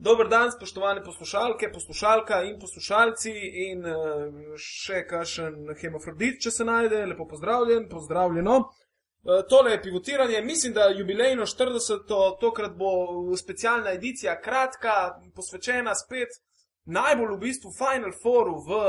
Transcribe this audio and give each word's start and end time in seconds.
Dober 0.00 0.28
dan, 0.28 0.52
spoštovane 0.52 1.02
poslušalke, 1.04 1.68
poslušalka 1.72 2.42
in 2.42 2.54
poslušalci 2.60 3.32
in 3.68 3.82
uh, 3.84 4.54
še 4.56 5.02
kakšen 5.04 5.74
hemofrodit, 5.76 6.38
če 6.40 6.52
se 6.54 6.64
najde, 6.64 7.02
lepo 7.10 7.26
pozdravljen, 7.28 7.84
pozdravljeno. 7.90 8.54
Uh, 8.62 9.42
tole 9.50 9.74
je 9.74 9.82
pivotiranje, 9.82 10.40
mislim, 10.40 10.72
da 10.72 10.88
jubilejno 10.88 11.44
40. 11.44 12.08
tokrat 12.40 12.80
bo 12.80 13.36
specialna 13.36 13.92
edicija, 13.92 14.38
kratka, 14.40 14.96
posvečena 15.36 15.92
spet 15.94 16.40
najbolj 16.88 17.36
v 17.36 17.40
bistvu 17.44 17.76
Final 17.76 18.16
Fouru 18.22 18.56
v 18.64 18.82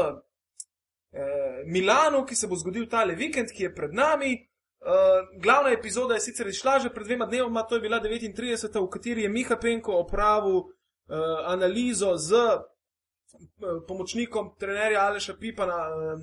eh, 1.11 1.63
Milanu, 1.67 2.23
ki 2.25 2.39
se 2.39 2.47
bo 2.47 2.55
zgodil 2.55 2.87
tale 2.89 3.19
vikend, 3.19 3.51
ki 3.51 3.67
je 3.67 3.75
pred 3.75 3.91
nami. 3.93 4.37
Uh, 4.81 5.27
glavna 5.43 5.75
epizoda 5.75 6.15
je 6.15 6.23
sicer 6.23 6.47
izšla 6.47 6.79
že 6.79 6.89
pred 6.89 7.05
dvema 7.05 7.27
dnevoma, 7.29 7.67
to 7.69 7.75
je 7.75 7.83
bila 7.83 7.99
39. 8.01 8.79
v 8.79 8.89
kateri 8.89 9.27
je 9.27 9.29
Miha 9.29 9.59
Penko 9.61 9.99
opravil 9.99 10.55
uh, 10.55 10.69
analizo 11.45 12.17
z 12.17 12.33
uh, 12.33 12.61
pomočnikom 13.87 14.55
trenerja 14.59 15.05
Aleša 15.07 15.35
Pipa 15.39 15.65
na 15.65 15.75
um, 15.75 16.21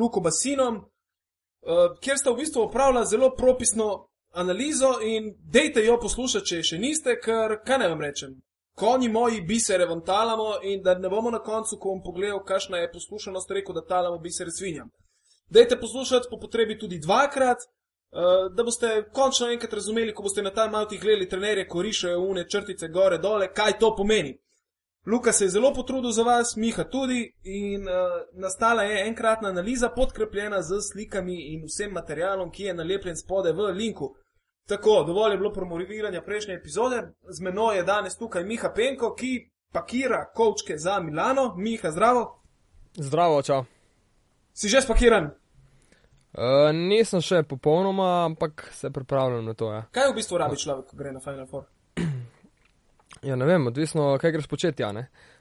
Luko 0.00 0.20
Basinom, 0.20 0.76
uh, 0.76 1.98
kjer 2.00 2.18
sta 2.18 2.30
v 2.30 2.36
bistvu 2.36 2.62
opravila 2.62 3.04
zelo 3.04 3.34
propisno 3.36 4.06
analizo 4.32 4.98
in 5.02 5.34
dejte 5.38 5.84
jo 5.84 5.98
poslušati, 6.00 6.46
če 6.46 6.62
še 6.62 6.78
niste, 6.78 7.16
ker 7.20 7.58
kaj 7.66 7.78
naj 7.78 7.92
vam 7.92 8.00
rečem. 8.00 8.38
Konji 8.80 9.08
moji 9.08 9.40
bisere 9.40 9.86
vam 9.86 10.00
talamo 10.04 10.60
in 10.62 10.82
da 10.82 10.94
ne 10.94 11.08
bomo 11.08 11.30
na 11.30 11.42
koncu, 11.42 11.76
ko 11.76 11.90
bom 11.90 12.02
pogledal, 12.02 12.44
kakšna 12.44 12.78
je 12.78 12.92
poslušanost, 12.92 13.50
rekel, 13.50 13.74
da 13.74 13.84
talamo 13.84 14.18
bisere 14.18 14.50
svinjam. 14.50 14.88
Dajte 15.50 15.80
poslušati 15.80 16.30
po 16.30 16.38
potrebi 16.38 16.78
tudi 16.78 16.98
dvakrat, 16.98 17.58
da 18.56 18.64
boste 18.64 19.04
končno 19.12 19.46
enkrat 19.52 19.72
razumeli, 19.72 20.14
ko 20.14 20.22
boste 20.22 20.42
na 20.42 20.50
ta 20.50 20.68
malti 20.68 20.98
gledali 20.98 21.28
trenerje, 21.28 21.68
ko 21.68 21.82
rišajo 21.82 22.20
une 22.20 22.48
črtice 22.48 22.88
gore 22.88 23.18
dole, 23.18 23.52
kaj 23.52 23.78
to 23.78 23.94
pomeni. 23.96 24.38
Luka 25.06 25.32
se 25.32 25.44
je 25.44 25.48
zelo 25.48 25.74
potrudil 25.74 26.10
za 26.10 26.22
vas, 26.22 26.56
Miha 26.56 26.84
tudi 26.84 27.34
in 27.42 27.88
uh, 27.88 27.94
nastala 28.32 28.82
je 28.82 29.06
enkratna 29.08 29.48
analiza 29.48 29.88
podkrepljena 29.88 30.62
z 30.62 30.80
slikami 30.92 31.54
in 31.54 31.64
vsem 31.64 31.92
materialom, 31.92 32.50
ki 32.50 32.62
je 32.62 32.74
nalepljen 32.74 33.16
spode 33.16 33.52
v 33.52 33.72
linku. 33.72 34.14
Tako, 34.68 35.04
dovolj 35.06 35.32
je 35.32 35.38
bilo 35.38 35.52
promoviranja 35.52 36.22
prejšnje 36.22 36.54
epizode, 36.54 37.12
z 37.28 37.40
menoj 37.40 37.76
je 37.76 37.82
danes 37.82 38.16
tukaj 38.16 38.44
Miha 38.44 38.72
Penko, 38.74 39.14
ki 39.14 39.50
pakira 39.72 40.24
kovčke 40.34 40.78
za 40.78 41.00
Milano. 41.00 41.54
Miha, 41.56 41.90
zdravo. 41.90 42.42
Zdravo, 42.94 43.42
čau. 43.42 43.64
Si 44.52 44.68
že 44.68 44.82
spakiran? 44.82 45.30
Uh, 46.30 46.68
nisem 46.70 47.22
še 47.26 47.40
popolnoma, 47.42 48.24
ampak 48.28 48.68
se 48.72 48.90
pripravljam 48.94 49.48
na 49.50 49.54
to. 49.58 49.72
Ja. 49.74 49.80
Kaj 49.90 50.12
v 50.12 50.18
bistvu 50.20 50.38
rabi 50.38 50.58
človek, 50.62 50.92
ko 50.92 50.98
gre 51.00 51.10
na 51.10 51.22
Final 51.24 51.48
Four? 51.50 51.64
ja, 53.28 53.34
ne 53.34 53.48
vem, 53.48 53.66
odvisno, 53.66 54.12
kaj 54.22 54.36
greš 54.36 54.46
početi. 54.50 54.84
Ja, 54.86 54.92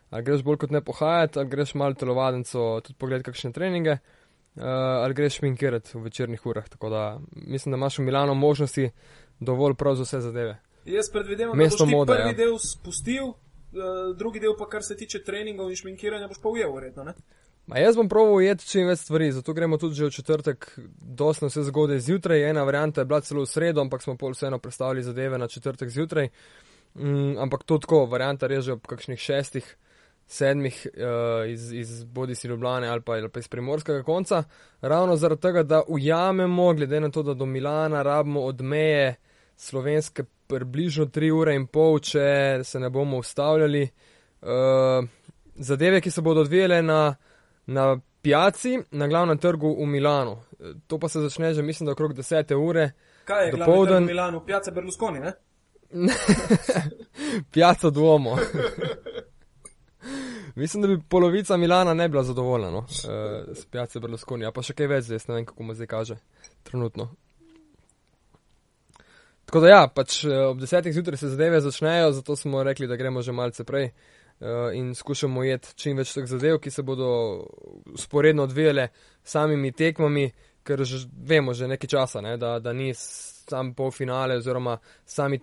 ali 0.09 0.25
greš 0.25 0.41
bolj 0.47 0.63
kot 0.63 0.73
ne 0.73 0.81
pohajati, 0.81 1.37
ali 1.39 1.51
greš 1.51 1.75
malo 1.77 1.93
telovadnico, 1.93 2.63
tudi 2.81 2.97
pogledati 2.97 3.29
kakšne 3.29 3.51
treninge, 3.53 3.99
uh, 3.99 4.63
ali 5.03 5.13
greš 5.13 5.37
šminkirati 5.43 5.93
v 5.93 6.01
večernih 6.07 6.45
urah. 6.49 6.65
Tako 6.69 6.89
da 6.89 7.03
mislim, 7.31 7.75
da 7.75 7.77
imaš 7.77 7.99
v 7.99 8.07
Milano 8.09 8.33
možnosti 8.33 8.89
dovolj 9.39 9.77
prav 9.77 9.95
za 9.95 10.09
vse 10.09 10.23
zadeve. 10.25 10.57
Jaz 10.89 11.11
predvidevam, 11.13 11.53
da 11.53 11.69
boš 11.69 11.85
mode, 11.85 12.15
prvi 12.17 12.33
ja. 12.33 12.37
del 12.39 12.57
spustil, 12.57 13.29
uh, 13.29 14.09
drugi 14.17 14.41
del 14.41 14.57
pa 14.57 14.65
kar 14.65 14.81
se 14.83 14.97
tiče 14.97 15.21
treningov 15.21 15.69
in 15.69 15.77
šminkiranja, 15.77 16.27
boš 16.27 16.41
pa 16.41 16.49
ujel, 16.49 16.73
verjetno. 16.73 17.13
Ma 17.69 17.77
jaz 17.77 17.95
bom 17.95 18.07
proval 18.09 18.39
ujeti 18.39 18.65
čim 18.65 18.87
več 18.89 19.03
stvari, 19.03 19.27
zato 19.29 19.53
gremo 19.53 19.77
tudi 19.77 19.99
že 19.99 20.07
v 20.07 20.13
četrtek, 20.15 20.71
dosno 21.19 21.51
vse 21.51 21.67
zgodaj 21.67 21.99
zjutraj. 22.01 22.47
Ena 22.49 22.63
varianta 22.65 23.03
je 23.03 23.05
bila 23.05 23.21
celo 23.21 23.43
v 23.45 23.49
sredo, 23.51 23.83
ampak 23.85 24.01
smo 24.01 24.15
pol 24.17 24.33
vseeno 24.33 24.57
predstavili 24.57 25.05
zadeve 25.05 25.37
na 25.37 25.47
četrtek 25.47 25.91
zjutraj. 25.93 26.31
Mm, 26.97 27.37
ampak 27.37 27.67
to 27.69 27.77
tako, 27.77 28.07
varianta 28.09 28.49
je 28.49 28.61
že 28.61 28.73
ob 28.73 28.89
kakšnih 28.89 29.21
šestih, 29.21 29.69
sedmih 30.25 30.81
uh, 30.95 31.45
iz, 31.45 31.69
iz 31.73 32.03
bodi 32.03 32.35
si 32.35 32.47
Ljubljane 32.47 32.89
ali 32.89 33.05
pa, 33.05 33.19
ali 33.21 33.29
pa 33.29 33.39
iz 33.39 33.47
primorskega 33.47 34.01
konca. 34.03 34.43
Ravno 34.81 35.15
zaradi 35.15 35.41
tega, 35.41 35.63
da 35.63 35.83
ujamemo, 35.87 36.73
glede 36.73 36.99
na 36.99 37.11
to, 37.13 37.23
da 37.23 37.33
do 37.33 37.45
Milana 37.45 38.01
rabimo 38.01 38.41
od 38.49 38.61
meje 38.61 39.15
slovenske 39.55 40.23
približno 40.47 41.05
3 41.05 41.31
ure 41.37 41.53
in 41.55 41.67
pol, 41.67 41.99
če 41.99 42.61
se 42.63 42.79
ne 42.79 42.89
bomo 42.89 43.21
ustavljali. 43.21 43.89
Uh, 44.41 45.05
zadeve, 45.55 46.01
ki 46.01 46.11
se 46.11 46.21
bodo 46.21 46.41
odvijale 46.41 46.81
na 46.81 47.15
na 47.69 47.99
pijaci 48.21 48.79
na 48.91 49.07
glavnem 49.07 49.37
trgu 49.37 49.83
v 49.83 49.85
Milano. 49.85 50.43
To 50.87 50.99
pa 50.99 51.09
se 51.09 51.19
začne 51.19 51.53
že, 51.53 51.61
mislim, 51.61 51.85
da 51.85 51.91
okrog 51.91 52.13
10. 52.13 52.55
ure. 52.55 52.91
Kaj 53.25 53.45
je 53.45 53.51
glavni 53.51 53.93
v 53.93 54.01
Milano? 54.01 54.45
Pijaca 54.45 54.71
Berlusconi, 54.71 55.19
ne? 55.19 55.33
Pijaca 57.53 57.89
Duomo. 57.89 58.37
mislim, 60.55 60.81
da 60.81 60.87
bi 60.87 61.01
polovica 61.09 61.57
Milana 61.57 61.93
ne 61.93 62.09
bila 62.09 62.23
zadovoljna 62.23 62.71
no? 62.71 62.77
uh, 62.77 62.85
s 63.55 63.65
pijace 63.65 63.99
Berlusconi, 63.99 64.45
a 64.45 64.51
pa 64.51 64.61
še 64.61 64.73
kaj 64.73 64.87
več, 64.87 65.05
zdaj 65.05 65.27
ne 65.27 65.35
vem, 65.35 65.45
kako 65.45 65.63
mu 65.63 65.73
zdaj 65.73 65.87
kaže 65.87 66.17
trenutno. 66.63 67.11
Tako 69.45 69.59
da 69.59 69.69
ja, 69.69 69.87
pač 69.89 70.23
eh, 70.25 70.45
ob 70.45 70.59
desetih 70.61 70.93
zjutraj 70.93 71.17
se 71.17 71.27
zadeve 71.29 71.61
začnejo, 71.61 72.11
zato 72.13 72.35
smo 72.35 72.63
rekli, 72.63 72.87
da 72.87 72.95
gremo 72.95 73.21
že 73.25 73.33
malce 73.33 73.63
prej. 73.65 73.89
Eh, 73.89 74.18
in 74.73 74.95
skušamo 74.95 75.43
jeti 75.43 75.73
čim 75.75 75.97
več 75.97 76.13
teh 76.15 76.25
zadev, 76.25 76.59
ki 76.63 76.71
se 76.71 76.83
bodo 76.83 77.09
sporedno 77.97 78.43
odvijale 78.43 78.87
samimi 79.23 79.71
tekmami, 79.71 80.29
ker 80.63 80.83
že 80.83 81.07
vemo 81.11 81.53
že 81.53 81.67
nekaj 81.67 81.89
časa, 81.89 82.21
ne, 82.21 82.37
da, 82.37 82.59
da 82.59 82.73
ni 82.73 82.93
sam 83.49 83.73
polfinale 83.73 84.37
oziroma 84.37 84.77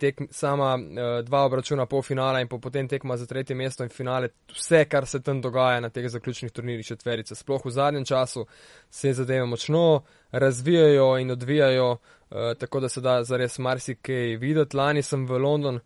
tek, 0.00 0.22
sama 0.30 0.74
uh, 0.74 1.24
dva 1.24 1.44
obračuna 1.44 1.86
polfinala 1.86 2.40
in 2.40 2.48
po 2.48 2.58
potem 2.58 2.88
tekma 2.88 3.16
za 3.16 3.26
tretje 3.26 3.56
mesto 3.56 3.84
in 3.84 3.90
finale, 3.90 4.28
vse, 4.54 4.84
kar 4.84 5.06
se 5.06 5.20
tam 5.22 5.40
dogaja 5.40 5.80
na 5.80 5.90
teh 5.90 6.08
zaključnih 6.08 6.52
turnirjih 6.52 6.86
četverice. 6.86 7.34
Sploh 7.34 7.64
v 7.64 7.70
zadnjem 7.70 8.04
času 8.04 8.46
se 8.90 9.12
zadeve 9.12 9.46
močno 9.46 10.02
razvijajo 10.32 11.18
in 11.18 11.30
odvijajo, 11.30 11.90
uh, 11.90 12.54
tako 12.58 12.80
da 12.80 12.88
se 12.88 13.00
da 13.00 13.24
zares 13.24 13.58
marsikaj 13.58 14.36
videti. 14.36 14.76
Lani 14.76 15.02
sem 15.02 15.26
v 15.26 15.38
London 15.38 15.80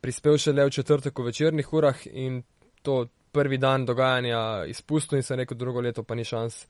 prispel 0.00 0.38
še 0.38 0.52
le 0.52 0.66
v 0.68 0.74
četrtek 0.74 1.18
v 1.18 1.30
večernih 1.30 1.72
urah 1.72 2.06
in 2.12 2.42
to 2.82 3.06
prvi 3.32 3.58
dan 3.58 3.84
dogajanja 3.86 4.64
izpustil 4.66 5.18
in 5.18 5.22
se 5.22 5.36
rekel, 5.36 5.56
drugo 5.58 5.80
leto 5.80 6.02
pa 6.02 6.14
ni 6.14 6.24
šans. 6.24 6.66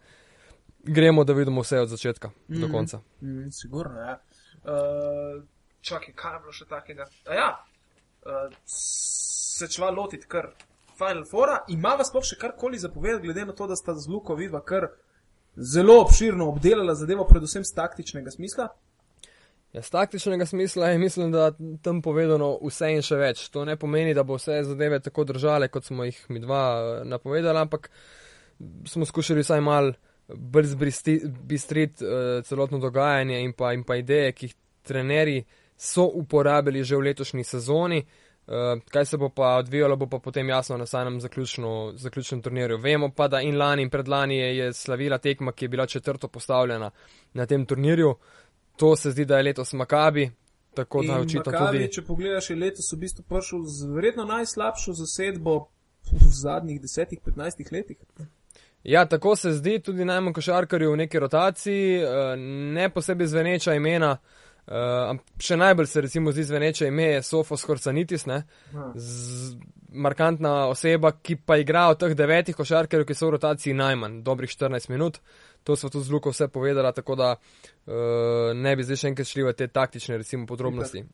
Gremo, 0.84 1.24
da 1.24 1.32
vidimo 1.32 1.62
vse 1.62 1.80
od 1.80 1.88
začetka 1.88 2.28
mm, 2.28 2.60
do 2.60 2.66
mhm. 2.66 2.72
konca. 2.72 3.00
Mm, 3.20 3.50
sigurno, 3.50 4.00
ja. 4.00 4.18
Uh, 4.68 5.42
čakaj, 5.80 6.14
kaj 6.14 6.34
je 6.34 6.40
bilo 6.40 6.52
še 6.52 6.66
takega? 6.68 7.06
A 7.26 7.34
ja, 7.34 7.48
uh, 8.26 8.56
se 9.58 9.68
čva 9.68 9.90
lotiti 9.90 10.26
kar 10.28 10.52
Final 10.98 11.24
Fora, 11.30 11.60
ima 11.68 11.94
vas 11.98 12.10
pa 12.12 12.22
še 12.22 12.38
karkoli 12.38 12.78
zapovedati, 12.78 13.26
glede 13.26 13.46
na 13.46 13.54
to, 13.54 13.68
da 13.70 13.76
sta 13.78 13.94
z 13.94 14.10
Luko 14.10 14.34
Viva 14.34 14.60
kar 14.66 14.88
zelo 15.56 16.00
obširno 16.02 16.48
obdelala 16.48 16.94
zadevo, 16.94 17.26
predvsem 17.26 17.64
z 17.64 17.74
taktičnega 17.74 18.30
smisla. 18.34 18.68
Ja, 19.72 19.82
z 19.82 19.90
taktičnega 19.90 20.46
smisla 20.46 20.88
je 20.88 20.98
mislim, 20.98 21.32
da 21.32 21.50
tam 21.82 22.02
povedano 22.02 22.54
vse 22.62 22.88
in 22.94 23.02
še 23.04 23.18
več. 23.20 23.48
To 23.52 23.66
ne 23.68 23.76
pomeni, 23.76 24.14
da 24.16 24.24
bo 24.24 24.38
vse 24.38 24.62
zadeve 24.64 25.00
tako 25.04 25.26
držale, 25.28 25.68
kot 25.68 25.84
smo 25.84 26.06
jih 26.08 26.22
mi 26.32 26.40
dva 26.40 26.62
eh, 26.78 27.04
napovedali, 27.04 27.60
ampak 27.60 27.90
smo 28.88 29.04
skušali 29.06 29.44
vsaj 29.44 29.60
mal 29.60 29.92
bolj 30.28 30.66
zbistriti 30.66 32.04
uh, 32.04 32.44
celotno 32.44 32.78
dogajanje 32.78 33.38
in 33.40 33.52
pa, 33.56 33.72
in 33.72 33.84
pa 33.84 33.96
ideje, 33.96 34.32
ki 34.32 34.46
jih 34.46 34.56
trenerji 34.84 35.44
so 35.76 36.04
uporabili 36.04 36.82
že 36.84 36.96
v 36.96 37.06
letošnji 37.06 37.44
sezoni. 37.44 38.02
Uh, 38.48 38.80
kaj 38.90 39.04
se 39.04 39.16
bo 39.16 39.28
pa 39.28 39.54
odvijalo, 39.60 39.96
bo 39.96 40.06
pa 40.06 40.18
potem 40.18 40.48
jasno 40.48 40.76
na 40.76 40.86
samem 40.86 41.20
zaključnem 41.20 42.42
turnirju. 42.42 42.78
Vemo 42.78 43.10
pa, 43.16 43.28
da 43.28 43.40
in 43.40 43.58
lani 43.58 43.82
in 43.82 43.90
predlani 43.90 44.36
je, 44.38 44.56
je 44.56 44.72
slavila 44.72 45.18
tekma, 45.18 45.52
ki 45.52 45.64
je 45.64 45.68
bila 45.68 45.86
četrto 45.86 46.28
postavljena 46.28 46.90
na 47.32 47.46
tem 47.46 47.66
turnirju. 47.66 48.14
To 48.78 48.96
se 48.96 49.10
zdi, 49.10 49.24
da 49.24 49.36
je 49.36 49.42
letos 49.42 49.72
Makabi. 49.72 50.30
Tako 50.74 51.02
da 51.02 51.18
očitno 51.18 51.52
tudi. 51.52 51.88
Če 51.92 52.02
pogledaš, 52.06 52.50
je 52.50 52.56
letos 52.56 52.92
v 52.92 52.98
bistvu 53.02 53.24
prišel 53.26 53.64
z 53.66 53.88
verjetno 53.90 54.24
najslabšo 54.28 54.94
zasedbo 54.94 55.54
v 56.12 56.28
zadnjih 56.30 56.80
10-15 56.80 57.72
letih. 57.72 57.96
Ja, 58.84 59.02
tako 59.06 59.36
se 59.36 59.52
zdi 59.52 59.80
tudi 59.82 60.04
najmanj 60.04 60.32
košarkarjev 60.32 60.92
v 60.92 61.00
neki 61.02 61.18
rotaciji, 61.18 61.96
eh, 61.96 62.36
ne 62.78 62.90
posebej 62.94 63.26
zveneča 63.26 63.74
imena. 63.74 64.16
Uh, 64.68 65.16
še 65.40 65.56
najbolj 65.56 65.86
se 65.88 66.00
recimo 66.04 66.32
zdi 66.32 66.42
zveneče 66.44 66.90
ime 66.90 67.04
je 67.04 67.22
Sofos 67.22 67.62
Horsanitis, 67.64 68.26
markantna 69.88 70.68
oseba, 70.68 71.12
ki 71.22 71.38
pa 71.46 71.56
igra 71.60 71.88
v 71.92 71.98
teh 72.00 72.14
devetih 72.16 72.56
košarkarjev, 72.56 73.06
ki 73.08 73.16
so 73.16 73.28
v 73.28 73.36
rotaciji 73.36 73.76
najmanj, 73.76 74.20
dobrih 74.26 74.50
14 74.50 74.90
minut. 74.92 75.20
To 75.64 75.76
smo 75.76 75.90
tudi 75.90 76.04
z 76.04 76.12
Luko 76.12 76.32
vse 76.32 76.48
povedali, 76.48 76.92
tako 76.94 77.16
da 77.18 77.30
uh, 77.34 77.94
ne 78.54 78.76
bi 78.76 78.84
zdaj 78.84 79.00
še 79.00 79.08
enkrat 79.12 79.28
šli 79.28 79.46
v 79.48 79.54
te 79.56 79.68
taktične 79.68 80.20
recimo, 80.20 80.46
podrobnosti 80.46 81.04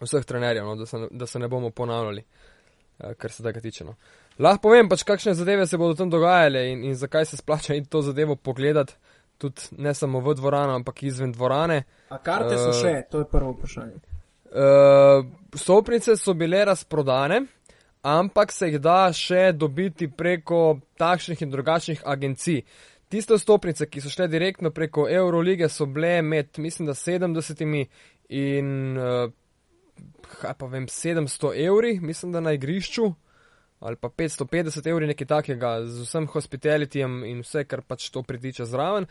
vseh 0.00 0.24
trenerjev, 0.28 0.64
no, 0.66 0.76
da, 0.76 0.86
se, 0.86 1.08
da 1.10 1.26
se 1.26 1.38
ne 1.38 1.48
bomo 1.48 1.70
ponavljali, 1.70 2.24
uh, 2.24 3.12
kar 3.18 3.32
se 3.32 3.42
tega 3.42 3.60
tiče. 3.60 3.84
No. 3.84 3.96
Lahko 4.38 4.68
povem 4.68 4.88
pač, 4.88 5.04
kakšne 5.06 5.34
zadeve 5.34 5.66
se 5.66 5.78
bodo 5.80 5.96
tam 5.98 6.10
dogajale 6.12 6.66
in, 6.72 6.84
in 6.84 6.96
zakaj 6.96 7.26
se 7.30 7.40
splača 7.40 7.74
in 7.74 7.86
to 7.90 8.02
zadevo 8.02 8.36
pogledati 8.36 8.94
tudi 9.38 9.60
ne 9.78 9.94
samo 9.94 10.20
v 10.20 10.34
dvorano, 10.34 10.74
ampak 10.74 11.02
izven 11.02 11.32
dvorane. 11.32 11.82
A 12.08 12.18
karte 12.18 12.56
so 12.56 12.70
uh, 12.72 12.78
še, 12.80 13.02
to 13.10 13.24
je 13.24 13.28
prvo 13.30 13.52
vprašanje. 13.52 13.98
Uh, 14.46 15.26
stopnice 15.54 16.16
so 16.16 16.34
bile 16.34 16.64
razprodane, 16.64 17.42
ampak 18.06 18.52
se 18.52 18.68
jih 18.70 18.78
da 18.78 19.08
še 19.10 19.50
dobiti 19.52 20.06
preko 20.06 20.78
takšnih 20.98 21.42
in 21.42 21.50
drugačnih 21.50 22.04
agencij. 22.06 22.62
Tiste 23.10 23.38
stopnice, 23.38 23.88
ki 23.90 24.02
so 24.02 24.10
šle 24.10 24.28
direktno 24.30 24.70
preko 24.74 25.08
Eurolige, 25.10 25.68
so 25.70 25.86
bile 25.90 26.22
med, 26.22 26.58
mislim, 26.62 26.86
da 26.86 26.94
70 26.94 27.62
in, 28.28 28.70
uh, 28.98 29.30
kaj 30.38 30.54
pa 30.58 30.70
vem, 30.70 30.86
700 30.90 31.52
evri, 31.66 31.98
mislim, 32.02 32.32
da 32.32 32.40
na 32.40 32.54
igrišču, 32.54 33.10
ali 33.80 33.96
pa 33.96 34.08
550 34.08 34.90
evri, 34.90 35.10
nekaj 35.10 35.30
takega, 35.34 35.76
z 35.86 36.06
vsem 36.06 36.26
hospitalityjem 36.30 37.20
in 37.26 37.42
vse, 37.42 37.66
kar 37.66 37.82
pač 37.82 38.10
to 38.10 38.22
pritiče 38.22 38.66
zraven. 38.70 39.10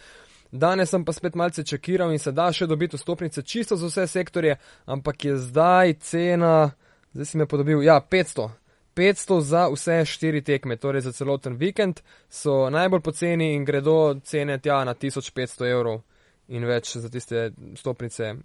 Danes 0.52 0.92
sem 0.92 1.04
pa 1.04 1.12
spet 1.12 1.36
malce 1.36 1.64
čekiral 1.68 2.14
in 2.16 2.20
se 2.20 2.32
da 2.32 2.48
še 2.54 2.68
dobiti 2.68 2.98
stopnice 2.98 3.44
čisto 3.44 3.76
za 3.76 3.92
vse 3.92 4.08
sektorje, 4.08 4.56
ampak 4.88 5.26
je 5.26 5.40
zdaj 5.50 5.98
cena, 6.00 6.70
zdaj 7.12 7.28
si 7.28 7.40
me 7.40 7.48
podobil, 7.48 7.84
ja, 7.84 8.00
500. 8.00 8.54
500 8.96 9.40
za 9.42 9.68
vse 9.74 10.06
štiri 10.06 10.42
tekme, 10.42 10.78
torej 10.78 11.02
za 11.02 11.12
celoten 11.12 11.58
vikend, 11.60 12.02
so 12.30 12.70
najbolj 12.70 13.02
poceni 13.02 13.54
in 13.54 13.66
gredo 13.66 14.16
cene 14.24 14.60
tja 14.60 14.84
na 14.84 14.94
1500 14.96 15.72
evrov 15.72 16.02
in 16.48 16.66
več 16.66 16.98
za 16.98 17.10
tiste 17.10 17.52
stopnice 17.76 18.34
uh, 18.34 18.40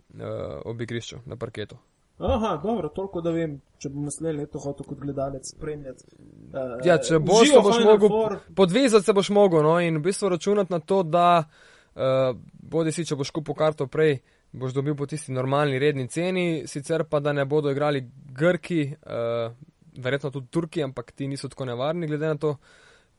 ob 0.65 0.81
igrišču 0.81 1.21
na 1.27 1.37
parketu. 1.37 1.77
Aha, 2.21 2.61
dobro, 2.63 2.89
toliko 2.89 3.21
da 3.25 3.31
vem, 3.33 3.55
če 3.81 3.89
bom 3.89 4.05
naslednje 4.05 4.43
leto 4.43 4.61
hotel 4.61 4.85
kot 4.85 4.99
gledalec 5.01 5.49
spremljati. 5.55 6.05
Uh, 6.53 6.75
Ja, 6.85 6.99
če 7.01 7.19
boš, 7.19 7.47
živo 7.49 7.63
boš 7.65 7.79
mogel, 7.85 8.13
Four. 8.13 8.37
podvezati 8.57 9.05
se 9.05 9.13
boš 9.17 9.31
mogel, 9.33 9.63
no, 9.65 9.79
in 9.81 9.97
v 9.97 10.05
bistvu 10.11 10.29
računati 10.29 10.73
na 10.73 10.81
to, 10.81 11.03
da 11.03 11.45
uh, 11.45 12.37
bodi 12.53 12.93
si, 12.93 13.07
če 13.09 13.17
boš 13.17 13.33
kupil 13.33 13.57
karto 13.57 13.87
prej, 13.89 14.19
boš 14.53 14.77
dobil 14.77 14.97
po 14.99 15.07
tisti 15.09 15.33
normalni 15.33 15.79
redni 15.81 16.09
ceni, 16.13 16.67
sicer 16.69 17.07
pa 17.09 17.23
da 17.25 17.33
ne 17.33 17.47
bodo 17.49 17.73
igrali 17.73 18.05
Grki, 18.37 18.83
uh, 19.01 19.57
verjetno 20.01 20.31
tudi 20.31 20.51
Turki, 20.51 20.83
ampak 20.83 21.13
ti 21.13 21.29
niso 21.29 21.49
tako 21.49 21.65
nevarni, 21.65 22.07
glede 22.07 22.27
na 22.27 22.39
to, 22.39 22.57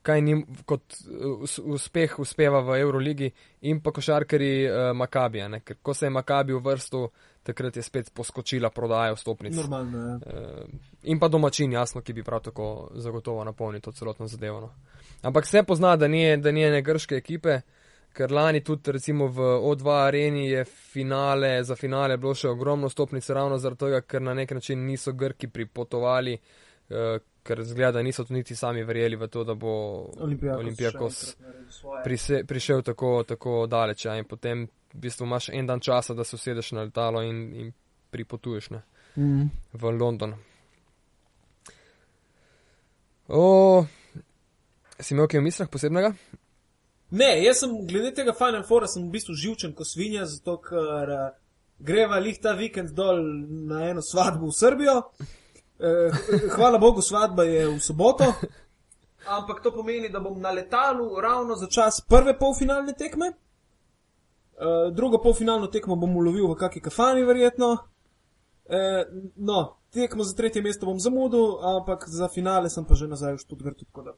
kaj 0.01 0.22
njim 0.22 0.45
kot 0.66 0.81
uh, 0.81 1.42
us- 1.42 1.60
uspeh 1.63 2.19
uspeva 2.19 2.62
v 2.62 2.80
Euroligi 2.80 3.31
in 3.62 3.81
pa 3.81 3.92
košarkari 3.92 4.54
uh, 4.66 4.78
Makabija, 4.98 5.48
ne, 5.48 5.60
ker 5.60 5.78
ko 5.81 5.94
se 5.94 6.06
je 6.06 6.10
Makabi 6.10 6.54
uvrstil, 6.54 7.07
takrat 7.44 7.78
je 7.78 7.83
spet 7.83 8.12
poskočila 8.13 8.69
prodaja 8.69 9.13
vstopnic. 9.13 9.56
Normalno 9.56 10.00
je. 10.07 10.16
Eh, 10.25 10.66
in 11.04 11.19
pa 11.19 11.28
domačin, 11.28 11.72
jasno, 11.72 12.01
ki 12.01 12.13
bi 12.13 12.24
prav 12.24 12.42
tako 12.42 12.89
zagotovo 12.95 13.44
napolnil 13.44 13.81
to 13.81 13.92
celotno 13.92 14.28
zadevo. 14.28 14.60
No. 14.62 14.74
Ampak 15.22 15.48
se 15.48 15.63
pozna, 15.63 15.95
da 15.95 16.07
ni, 16.07 16.38
da 16.38 16.51
ni 16.51 16.63
ene 16.63 16.81
grške 16.81 17.16
ekipe, 17.16 17.62
ker 18.13 18.31
lani 18.31 18.62
tudi 18.63 18.92
recimo 18.92 19.28
v 19.28 19.39
O2 19.42 19.89
areni 20.07 20.50
je 20.50 20.66
finale, 20.66 21.63
za 21.63 21.75
finale 21.75 22.18
bilo 22.18 22.36
še 22.36 22.50
ogromno 22.50 22.89
stopnic 22.89 23.30
ravno 23.30 23.57
zaradi 23.57 23.86
tega, 23.86 24.01
ker 24.01 24.22
na 24.22 24.33
nek 24.33 24.51
način 24.51 24.86
niso 24.86 25.13
Grki 25.13 25.48
pripotovali, 25.48 26.33
eh, 26.33 26.70
ker 27.43 27.63
zgleda, 27.65 27.91
da 27.97 28.03
niso 28.05 28.23
tudi 28.23 28.41
niti 28.41 28.55
sami 28.55 28.83
verjeli 28.83 29.17
v 29.17 29.27
to, 29.27 29.43
da 29.43 29.55
bo 29.57 29.73
Olimpijakos, 30.19 30.59
Olimpijakos 30.59 31.21
prise, 32.03 32.43
prišel 32.47 32.83
tako, 32.85 33.23
tako 33.27 33.65
daleč. 33.67 34.05
Ja, 34.05 34.17
in 34.17 34.25
potem 34.29 34.67
v 34.93 35.01
bistvu 35.07 35.25
imaš 35.25 35.49
en 35.49 35.67
dan 35.67 35.79
časa, 35.79 36.13
da 36.13 36.23
se 36.23 36.35
usedeš 36.35 36.71
na 36.77 36.85
letalo 36.85 37.23
in, 37.23 37.43
in 37.55 37.73
pripotuješ. 38.11 38.69
Ne 38.69 38.81
Mm. 39.17 39.49
v 39.73 39.83
London. 39.91 40.35
O, 43.27 43.85
si 44.99 45.13
imel 45.13 45.27
kaj 45.27 45.39
v 45.39 45.44
mislih 45.44 45.71
posebnega? 45.71 46.13
Ne, 47.11 47.31
jaz 47.44 47.63
sem 47.63 47.73
glede 47.87 48.13
tega 48.15 48.35
Final 48.35 48.63
Foura 48.67 48.87
sem 48.87 49.03
v 49.03 49.11
bistvu 49.11 49.35
živčen 49.35 49.75
kot 49.75 49.87
svinja, 49.87 50.23
zato 50.31 50.57
ker 50.63 51.11
uh, 51.11 51.25
greva 51.79 52.19
lih 52.23 52.39
ta 52.39 52.55
vikend 52.55 52.95
dol 52.95 53.19
na 53.67 53.89
eno 53.91 54.03
svadbo 54.03 54.47
v 54.47 54.55
Srbijo. 54.55 54.95
Uh, 55.81 56.13
hvala 56.56 56.78
Bogu, 56.78 57.01
svadba 57.01 57.44
je 57.44 57.68
v 57.68 57.80
soboto. 57.80 58.33
Ampak 59.28 59.63
to 59.63 59.72
pomeni, 59.74 60.10
da 60.10 60.19
bom 60.19 60.42
na 60.42 60.51
letalu 60.51 61.22
ravno 61.22 61.56
za 61.56 61.68
čas 61.68 62.01
prve 62.01 62.38
polfinalne 62.39 62.94
tekme. 62.94 63.31
Uh, 63.31 64.94
drugo 64.94 65.18
polfinalno 65.18 65.68
tekmo 65.68 65.95
bom 65.95 66.16
ulovil 66.16 66.48
v 66.48 66.56
kakšni 66.56 66.81
kafani, 66.81 67.24
verjetno. 67.25 67.72
Uh, 67.72 69.31
no, 69.36 69.78
tekmo 69.89 70.24
za 70.24 70.36
tretje 70.38 70.62
mesto 70.62 70.86
bom 70.86 71.00
zamudil, 71.00 71.57
ampak 71.78 72.06
za 72.07 72.30
finale 72.30 72.69
sem 72.69 72.86
pa 72.86 72.95
že 72.95 73.07
nazaj 73.07 73.33
v 73.33 73.42
Študgartu. 73.42 73.86
da 74.06 74.13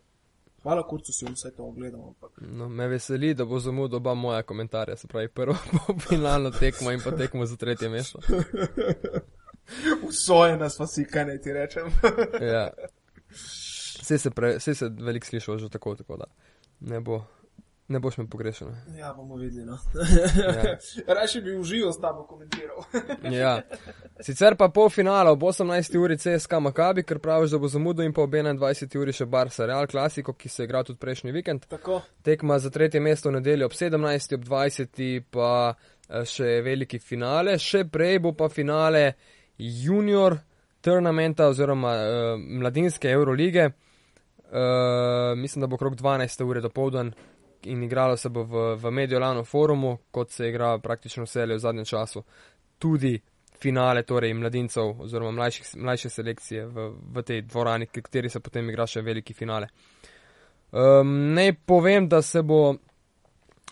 Hvala, 0.64 0.84
kurcu 0.88 1.14
si 1.14 1.26
vse 1.26 1.52
to 1.56 1.64
ogledal. 1.64 2.08
Ampak. 2.08 2.32
No, 2.42 2.70
me 2.70 2.88
veseli, 2.88 3.34
da 3.34 3.46
bo 3.46 3.60
zamudil 3.60 3.98
oba 3.98 4.14
moja 4.14 4.44
komentarja, 4.44 4.96
se 4.96 5.08
pravi 5.08 5.28
prvo 5.28 5.56
finalno 6.10 6.52
tekmo 6.52 6.92
in 6.92 7.00
pa 7.04 7.12
tekmo 7.12 7.46
za 7.46 7.56
tretje 7.56 7.90
mesto. 7.90 8.20
Usojena 10.08 10.70
smo 10.70 10.88
si, 10.88 11.06
kaj 11.06 11.26
naj 11.26 11.42
ti 11.42 11.54
rečem. 11.54 11.92
Ja. 12.54 12.70
Vse 14.04 14.18
se, 14.18 14.30
pre, 14.32 14.58
vse 14.58 14.76
se 14.76 14.90
veliko 15.00 15.26
slišal 15.26 15.58
že 15.58 15.70
tako, 15.72 15.96
tako 15.96 16.18
da 16.18 16.26
ne, 16.80 17.00
bo, 17.00 17.26
ne 17.88 18.00
boš 18.00 18.18
me 18.18 18.30
pogrešal. 18.30 18.68
ja, 18.98 19.14
bomo 19.14 19.36
videli. 19.36 19.66
No. 19.66 19.78
Ja. 20.36 20.78
Raje 21.16 21.42
bi 21.42 21.56
užival 21.56 21.94
s 21.94 22.02
tabo 22.02 22.24
komentiral. 22.24 22.84
Ja. 23.32 23.62
Sicer 24.22 24.56
pa 24.56 24.70
pol 24.70 24.90
finala 24.90 25.32
ob 25.32 25.44
18. 25.44 25.98
uri 25.98 26.18
CSK 26.18 26.60
Makabi, 26.60 27.04
ker 27.04 27.20
praviš, 27.20 27.52
da 27.52 27.58
bo 27.58 27.68
zamudil 27.68 28.06
in 28.06 28.14
pa 28.14 28.22
ob 28.22 28.34
21. 28.34 28.98
uri 29.00 29.14
še 29.14 29.26
Barca 29.26 29.66
Real 29.66 29.88
Klasiko, 29.88 30.34
ki 30.34 30.50
se 30.50 30.64
je 30.64 30.68
igral 30.68 30.84
tudi 30.84 31.00
prejšnji 31.00 31.32
vikend. 31.32 31.68
Tako. 31.70 32.02
Tekma 32.24 32.60
za 32.60 32.70
tretje 32.70 33.00
mesto 33.00 33.30
v 33.30 33.40
nedeljo 33.40 33.72
ob 33.72 33.78
17. 33.80 34.36
ob 34.36 34.44
20. 34.44 35.22
pa 35.32 35.54
eh, 35.74 36.26
še 36.26 36.60
veliki 36.66 37.00
finale, 37.00 37.58
še 37.60 37.86
prej 37.92 38.20
bo 38.20 38.36
pa 38.36 38.50
finale 38.50 39.14
junior 39.58 40.38
turnamenta 40.82 41.48
oziroma 41.48 41.94
uh, 41.94 42.02
mladinske 42.40 43.10
Eurolige. 43.10 43.70
Uh, 44.54 45.38
mislim, 45.38 45.62
da 45.62 45.68
bo 45.68 45.76
okrog 45.76 45.96
12. 45.96 46.44
ure 46.44 46.62
do 46.62 46.70
povdan 46.70 47.14
in 47.64 47.84
igralo 47.84 48.18
se 48.18 48.30
bo 48.30 48.44
v, 48.44 48.76
v 48.76 48.92
Mediolanu 48.92 49.44
forumu, 49.44 49.98
kot 50.12 50.32
se 50.32 50.50
igra 50.50 50.78
praktično 50.80 51.24
vse 51.24 51.46
v 51.46 51.60
zadnjem 51.60 51.86
času. 51.86 52.24
Tudi 52.80 53.20
finale 53.62 54.04
torej 54.04 54.34
mladincev 54.34 55.02
oziroma 55.02 55.32
mlajših, 55.32 55.68
mlajše 55.76 56.10
selekcije 56.10 56.66
v, 56.66 56.90
v 57.16 57.24
tej 57.24 57.42
dvorani, 57.42 57.88
k 57.88 58.02
kateri 58.02 58.30
se 58.30 58.40
potem 58.40 58.70
igra 58.70 58.88
še 58.88 59.02
veliki 59.02 59.34
finale. 59.34 59.70
Um, 60.72 61.34
naj 61.34 61.54
povem, 61.66 62.10
da 62.10 62.22
se 62.22 62.42
bo, 62.42 62.76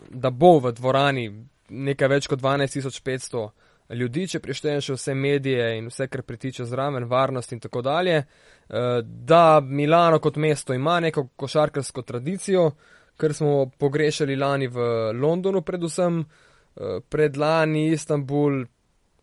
da 0.10 0.30
bo 0.30 0.60
v 0.60 0.72
dvorani 0.78 1.26
nekaj 1.70 2.08
več 2.08 2.28
kot 2.30 2.40
12.500 2.40 3.50
ljudi, 3.94 4.28
če 4.34 4.40
preštejem 4.44 4.82
še 4.82 4.96
vse 4.96 5.16
medije 5.18 5.68
in 5.78 5.90
vse, 5.92 6.08
kar 6.12 6.24
pritiče 6.28 6.66
zraven, 6.70 7.08
varnost 7.10 7.52
in 7.56 7.62
tako 7.64 7.82
dalje. 7.86 8.22
Uh, 8.22 9.02
da 9.04 9.62
Milano 9.62 10.20
kot 10.20 10.38
mesto 10.38 10.74
ima 10.74 11.00
neko 11.00 11.28
košarkarsko 11.36 12.02
tradicijo, 12.08 12.72
kar 13.18 13.34
smo 13.34 13.70
pogrešali 13.78 14.36
lani 14.36 14.68
v 14.72 14.86
Londonu, 15.14 15.62
predvsem 15.62 16.22
uh, 16.22 17.02
predlani 17.10 17.90
Istanbul. 17.92 18.64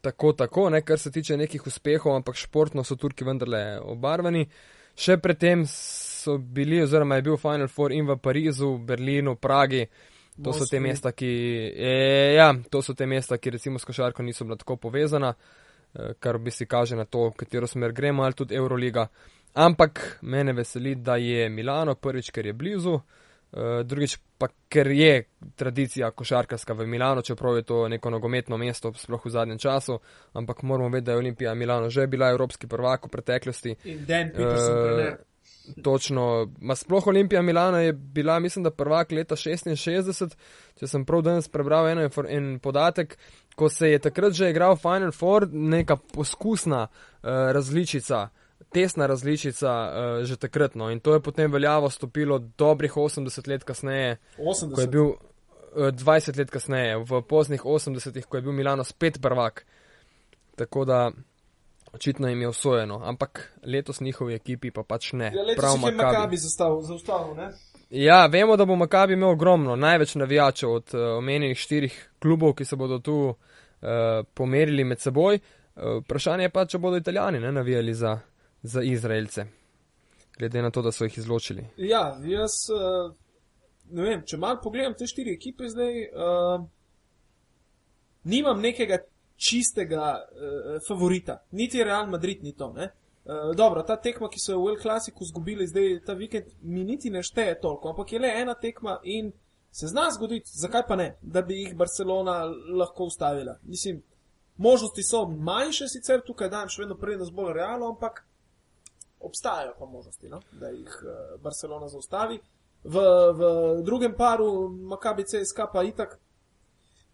Tako, 0.00 0.30
tako, 0.38 0.68
ne, 0.70 0.84
kar 0.86 0.98
se 0.98 1.10
tiče 1.10 1.36
nekih 1.36 1.64
uspehov, 1.66 2.14
ampak 2.14 2.36
športno 2.38 2.84
so 2.86 2.94
Turki 2.96 3.26
vendarle 3.26 3.80
obarvani. 3.82 4.44
Še 4.98 5.16
predtem 5.22 5.64
so 5.66 6.36
bili, 6.38 6.78
oziroma 6.82 7.18
je 7.18 7.24
bil 7.26 7.36
Final 7.38 7.68
Four 7.68 7.92
in 7.94 8.06
v 8.06 8.16
Parizu, 8.22 8.76
Berlinu, 8.86 9.34
Pragi. 9.42 9.82
To 10.44 10.52
so 10.52 10.66
te 10.70 10.80
mesta, 10.80 11.12
ki, 11.12 11.28
e, 11.74 12.34
ja, 12.36 12.52
to 12.70 12.82
so 12.82 12.94
te 12.94 13.06
mesta, 13.06 13.38
ki 13.38 13.50
recimo 13.50 13.78
s 13.78 13.84
košarko 13.84 14.22
niso 14.22 14.44
bila 14.44 14.56
tako 14.56 14.76
povezana, 14.76 15.32
eh, 15.94 16.12
kar 16.20 16.38
bi 16.38 16.50
si 16.50 16.66
kaže 16.66 16.96
na 16.96 17.04
to, 17.04 17.32
katero 17.36 17.66
smer 17.66 17.92
gremo, 17.92 18.22
ali 18.22 18.34
tudi 18.34 18.54
Euroliga. 18.54 19.08
Ampak 19.54 20.18
mene 20.22 20.52
veseli, 20.52 20.94
da 20.94 21.16
je 21.16 21.48
Milano 21.48 21.94
prvič, 21.94 22.30
ker 22.30 22.46
je 22.46 22.52
blizu, 22.52 22.94
eh, 22.94 23.82
drugič 23.84 24.18
pa 24.38 24.46
ker 24.68 24.86
je 24.86 25.24
tradicija 25.56 26.10
košarkarska 26.10 26.74
v 26.74 26.86
Milano, 26.86 27.22
čeprav 27.22 27.56
je 27.56 27.62
to 27.62 27.88
neko 27.88 28.10
nogometno 28.10 28.56
mesto, 28.56 28.92
sploh 28.94 29.24
v 29.26 29.30
zadnjem 29.30 29.58
času, 29.58 29.98
ampak 30.32 30.62
moramo 30.62 30.88
vedeti, 30.88 31.06
da 31.06 31.12
je 31.12 31.18
Olimpija 31.18 31.54
Milano 31.54 31.90
že 31.90 32.06
bila 32.06 32.30
evropski 32.30 32.66
prvak 32.66 33.06
v 33.06 33.10
preteklosti. 33.10 33.76
In 33.84 34.04
Dan 34.06 34.30
Peterson, 34.30 34.78
Eh, 34.78 34.84
trener. 34.84 35.27
Točno, 35.82 36.48
ma 36.60 36.74
sploh 36.76 37.06
Olimpija 37.06 37.42
Milano 37.42 37.78
je 37.78 37.92
bila, 37.92 38.38
mislim, 38.38 38.62
da 38.64 38.70
prvak 38.70 39.12
leta 39.12 39.36
66, 39.36 40.34
če 40.78 40.88
sem 40.88 41.04
prav 41.04 41.22
danes 41.22 41.48
prebral 41.48 41.88
eno 41.88 42.08
en 42.28 42.58
podatek, 42.62 43.16
ko 43.56 43.68
se 43.68 43.90
je 43.90 43.98
takrat 43.98 44.32
že 44.32 44.50
igral 44.50 44.76
Final 44.76 45.12
Four, 45.12 45.48
neka 45.52 45.96
poskusna 46.14 46.86
uh, 46.86 47.30
različica, 47.54 48.28
tesna 48.72 49.06
različica 49.06 49.72
uh, 49.72 50.24
že 50.24 50.36
takrat, 50.36 50.74
no, 50.74 50.90
in 50.90 51.00
to 51.00 51.14
je 51.14 51.22
potem 51.22 51.52
veljavo 51.52 51.90
stopilo 51.90 52.38
dobrih 52.38 52.96
80 52.96 53.48
let 53.48 53.64
kasneje, 53.64 54.18
ko 54.36 54.42
je 54.42 54.86
80. 54.86 54.90
bil 54.90 55.08
uh, 55.08 55.18
20 55.92 56.38
let 56.38 56.50
kasneje, 56.50 56.96
v 57.04 57.22
poznih 57.28 57.64
80-ih, 57.64 58.26
ko 58.26 58.38
je 58.38 58.42
bil 58.42 58.52
Milano 58.52 58.84
spet 58.84 59.20
prvak. 59.22 59.66
Tako 60.58 60.84
da 60.84 61.10
očitno 61.92 62.28
jim 62.28 62.40
je 62.40 62.48
usvojeno, 62.48 63.00
ampak 63.04 63.58
letos 63.62 64.00
njihovi 64.00 64.34
ekipi 64.34 64.70
pa 64.70 64.82
pač 64.82 65.12
ne. 65.12 65.32
Ja, 65.34 65.54
Prav 65.56 65.76
Makabi. 65.76 65.96
Makabi 65.96 66.36
zastav- 66.36 66.82
zaustavil, 66.82 67.34
ne? 67.36 67.50
Ja, 67.90 68.26
vemo, 68.26 68.56
da 68.56 68.64
bo 68.64 68.76
Makabi 68.76 69.12
imel 69.12 69.30
ogromno, 69.30 69.76
največ 69.76 70.14
navijačev 70.14 70.72
od 70.72 70.94
uh, 70.94 71.00
omenjenih 71.18 71.58
štirih 71.58 72.10
klubov, 72.18 72.54
ki 72.54 72.64
se 72.64 72.76
bodo 72.76 72.98
tu 72.98 73.14
uh, 73.28 73.36
pomerili 74.34 74.84
med 74.84 75.00
seboj. 75.00 75.38
Uh, 75.76 76.02
vprašanje 76.02 76.44
je 76.44 76.50
pa, 76.50 76.66
če 76.66 76.78
bodo 76.78 76.96
italijani 76.96 77.40
ne, 77.40 77.52
navijali 77.52 77.94
za, 77.94 78.18
za 78.62 78.82
Izraelce. 78.82 79.44
glede 80.38 80.62
na 80.62 80.70
to, 80.70 80.82
da 80.82 80.92
so 80.92 81.04
jih 81.04 81.18
izločili. 81.18 81.64
Ja, 81.76 82.18
jaz 82.24 82.52
uh, 82.70 83.14
ne 83.90 84.02
vem, 84.02 84.22
če 84.26 84.36
malo 84.36 84.60
pogledam 84.62 84.94
te 84.94 85.06
štiri 85.06 85.32
ekipe 85.34 85.66
zdaj, 85.68 85.94
uh, 86.12 86.66
nimam 88.24 88.60
nekega 88.60 88.98
čistega 89.38 90.14
uh, 90.18 90.78
favorita, 90.88 91.38
niti 91.50 91.84
Real 91.84 92.06
Madrid 92.10 92.42
ni 92.42 92.52
to. 92.52 92.68
Uh, 92.68 93.54
dobro, 93.56 93.82
ta 93.82 93.96
tekma, 93.96 94.28
ki 94.28 94.40
so 94.42 94.52
jo 94.52 94.64
v 94.64 94.74
El 94.74 94.80
Clasiku 94.82 95.24
izgubili 95.24 95.66
zdaj 95.66 96.00
ta 96.06 96.16
vikend, 96.18 96.50
mi 96.62 96.84
niti 96.84 97.10
ne 97.10 97.22
šteje 97.22 97.60
toliko, 97.60 97.92
ampak 97.92 98.12
je 98.12 98.18
le 98.18 98.32
ena 98.42 98.54
tekma 98.54 98.98
in 99.04 99.32
se 99.70 99.86
zna 99.86 100.08
zgoditi, 100.10 100.50
zakaj 100.58 100.86
pa 100.88 100.96
ne, 100.96 101.10
da 101.22 101.42
bi 101.42 101.60
jih 101.62 101.76
Barcelona 101.76 102.44
lahko 102.78 103.04
ustavila. 103.04 103.58
Mislim, 103.62 104.02
možnosti 104.56 105.02
so 105.02 105.28
manjše, 105.28 105.88
sicer 105.88 106.24
tukaj 106.26 106.50
dajem 106.50 106.72
še 106.72 106.82
vedno 106.82 106.96
prednost 106.98 107.32
bolj 107.32 107.52
realno, 107.60 107.92
ampak 107.94 108.24
obstajajo 109.20 109.74
pa 109.78 109.86
možnosti, 109.86 110.28
no? 110.28 110.40
da 110.52 110.72
jih 110.74 110.88
uh, 111.02 111.40
Barcelona 111.42 111.88
zaustavi. 111.88 112.40
V, 112.84 113.02
v 113.34 113.42
drugem 113.84 114.14
paru, 114.16 114.68
Makabi 114.68 115.24
CSK 115.26 115.68
pa 115.72 115.82
itak. 115.82 116.18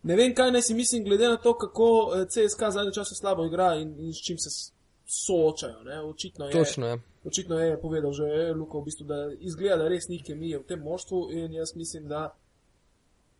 Ne 0.04 0.16
vem, 0.16 0.34
kaj 0.36 0.52
naj 0.52 0.62
si 0.62 0.74
mislim, 0.74 1.04
glede 1.04 1.28
na 1.28 1.36
to, 1.36 1.54
kako 1.58 2.12
CSK 2.28 2.70
zadnje 2.70 2.92
čase 2.92 3.14
slabo 3.14 3.46
igra 3.46 3.74
in, 3.80 3.94
in 3.98 4.12
s 4.12 4.20
čim 4.20 4.38
se 4.38 4.50
soočajo. 5.06 5.82
Ne? 5.84 6.00
Očitno 6.00 6.44
je. 6.46 6.52
Točno 6.52 6.86
je. 6.86 6.98
Očitno 7.24 7.58
je 7.58 7.80
povedal 7.80 8.12
že 8.12 8.52
Luka, 8.56 8.78
v 8.78 8.84
bistvu, 8.84 9.06
da 9.06 9.30
izgleda, 9.40 9.82
da 9.82 9.88
res 9.88 10.08
ni 10.08 10.20
kemije 10.22 10.58
v 10.58 10.66
tem 10.68 10.80
moštvu 10.80 11.28
in 11.32 11.52
jaz 11.52 11.72
mislim, 11.76 12.08
da 12.08 12.34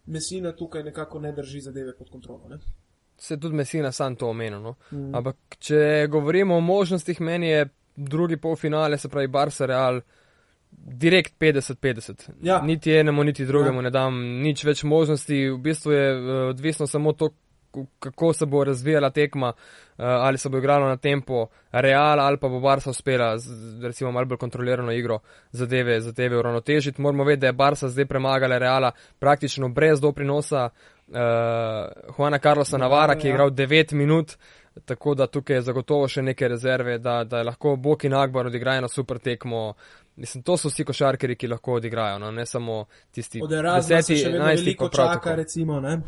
Mesina 0.07 0.53
tukaj 0.57 0.83
nekako 0.83 1.21
ne 1.21 1.33
drži 1.33 1.61
zadeve 1.61 1.97
pod 1.97 2.11
kontrolo. 2.11 2.49
Ne? 2.49 2.59
Se 3.19 3.41
tudi 3.41 3.55
Mesina 3.55 3.93
sam 3.93 4.17
to 4.17 4.29
omenil. 4.29 4.61
No? 4.61 4.75
Mm. 4.93 5.15
Ampak, 5.15 5.37
če 5.59 6.09
govorimo 6.11 6.57
o 6.57 6.61
možnostih, 6.61 7.21
meni 7.21 7.49
je 7.49 7.69
drugi 7.97 8.37
polfinale, 8.37 8.99
se 8.99 9.09
pravi 9.09 9.29
Barça 9.29 9.67
Real, 9.67 10.01
direkt 10.79 11.35
50-50. 11.41 12.31
Ja. 12.43 12.61
Niti 12.63 12.93
enemu, 12.93 13.25
niti 13.25 13.45
drugemu 13.45 13.79
ja. 13.79 13.83
ne 13.83 13.91
dam 13.91 14.21
nič 14.43 14.65
več 14.65 14.83
možnosti. 14.83 15.49
V 15.51 15.59
bistvu 15.59 15.93
je 15.93 16.05
uh, 16.13 16.35
odvisno 16.51 16.87
samo 16.87 17.13
to, 17.13 17.31
kako 17.99 18.33
se 18.33 18.47
bo 18.47 18.65
razvijala 18.65 19.11
tekma, 19.11 19.49
uh, 19.49 20.05
ali 20.05 20.39
se 20.39 20.49
bo 20.49 20.59
igralo 20.59 20.89
na 20.89 20.97
tempo 20.97 21.47
Real 21.73 22.21
ali 22.21 22.39
pa 22.39 22.49
bo 22.49 22.61
Barça 22.61 22.91
uspela 22.91 23.39
z 23.39 23.83
recimo 23.83 24.13
malo 24.13 24.27
bolj 24.27 24.39
kontrolirano 24.39 24.93
igro 24.93 25.19
zadeve, 25.53 26.01
zadeve 26.01 26.39
uravnotežiti. 26.39 27.03
Moramo 27.03 27.25
vedeti, 27.25 27.41
da 27.41 27.47
je 27.47 27.53
Barça 27.53 27.89
zdaj 27.89 28.07
premagala 28.07 28.59
Reala 28.59 28.93
praktično 29.19 29.69
brez 29.69 30.01
doprinosa 30.01 30.69
uh, 31.09 31.17
Juana 32.19 32.39
Carlosa 32.39 32.79
Navara, 32.79 33.17
ki 33.19 33.27
je 33.27 33.31
ja. 33.31 33.35
igral 33.35 33.51
9 33.51 33.95
minut. 33.95 34.37
Tako 34.85 35.15
da 35.15 35.27
tukaj 35.27 35.57
je 35.57 35.63
zagotovo 35.63 36.09
še 36.09 36.23
neke 36.23 36.49
rezerve, 36.49 36.99
da, 36.99 37.21
da 37.25 37.43
lahko 37.47 37.77
Bok 37.77 38.05
in 38.05 38.15
Akbar 38.15 38.47
odigrajo 38.47 38.81
na 38.81 38.89
super 38.89 39.19
tekmo. 39.23 39.75
Mislim, 40.17 40.43
to 40.43 40.57
so 40.57 40.69
vsi 40.69 40.85
košarkari, 40.85 41.37
ki 41.37 41.49
lahko 41.51 41.81
odigrajo, 41.81 42.19
no? 42.19 42.31
ne 42.31 42.47
samo 42.47 42.85
tisti, 43.11 43.41
ki 43.41 44.15
jih 44.15 44.29
veliko 44.45 44.89
čaka, 44.89 45.35
recimo. 45.35 45.81
Ne? 45.81 45.99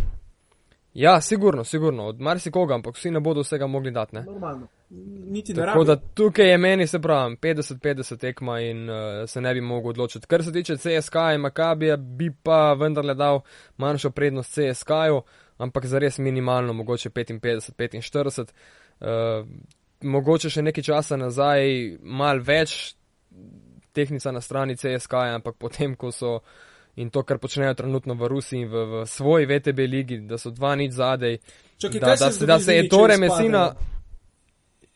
Ja, 0.97 1.21
sigurno, 1.21 1.65
sigurno, 1.65 2.07
od 2.07 2.21
marsikoga, 2.21 2.75
ampak 2.75 2.97
vsi 2.97 3.11
ne 3.11 3.21
bodo 3.21 3.41
vsega 3.41 3.67
mogli 3.67 3.91
dati. 3.91 4.15
Ne? 4.17 4.23
Normalno. 4.25 4.69
Niti 4.91 5.55
ne 5.55 5.67
Tako 5.67 5.85
da 5.85 5.97
tukaj 5.97 6.51
je 6.51 6.59
meni, 6.59 6.87
se 6.87 6.99
pravi, 7.03 7.37
50-50 7.37 8.19
tekma 8.19 8.61
in 8.61 8.91
uh, 8.91 8.97
se 9.27 9.41
ne 9.41 9.55
bi 9.55 9.61
mogel 9.61 9.91
odločiti. 9.91 10.27
Kar 10.27 10.45
se 10.45 10.53
tiče 10.53 10.77
CSK 10.77 11.15
in 11.35 11.41
Makabija, 11.41 11.97
bi 11.97 12.31
pa 12.43 12.73
vendarle 12.73 13.15
dal 13.15 13.41
manjšo 13.77 14.11
prednost 14.11 14.55
CSK-ju, 14.55 15.21
ampak 15.59 15.87
za 15.87 15.99
res 15.99 16.19
minimalno, 16.19 16.73
mogoče 16.73 17.11
55-45. 17.11 18.47
Uh, 19.01 19.09
mogoče 20.01 20.51
še 20.51 20.63
nekaj 20.63 20.85
časa 20.85 21.17
nazaj, 21.21 21.99
mal 22.01 22.41
več 22.41 22.95
tehnika 23.97 24.33
na 24.33 24.45
strani 24.45 24.77
CSK, 24.77 25.15
ampak 25.41 25.57
potem, 25.57 25.97
ko 25.97 26.13
so 26.13 26.41
in 26.97 27.11
to, 27.11 27.23
kar 27.23 27.39
počnejo 27.39 27.75
trenutno 27.77 28.15
v 28.15 28.29
Rusiji 28.29 28.65
in 28.65 28.69
v, 28.69 28.85
v 28.93 28.95
svoji 29.09 29.47
VTB 29.47 29.79
ligi, 29.89 30.19
da 30.29 30.39
so 30.41 30.51
dva 30.51 30.75
nič 30.77 30.97
zadej. 30.97 31.39
Čakaj, 31.77 32.01
da, 32.01 32.17
da, 32.17 32.31
se, 32.33 32.47
da 32.47 32.59
se 32.61 32.77
je 32.77 32.89
torej 32.89 33.21
Mesina. 33.21 33.69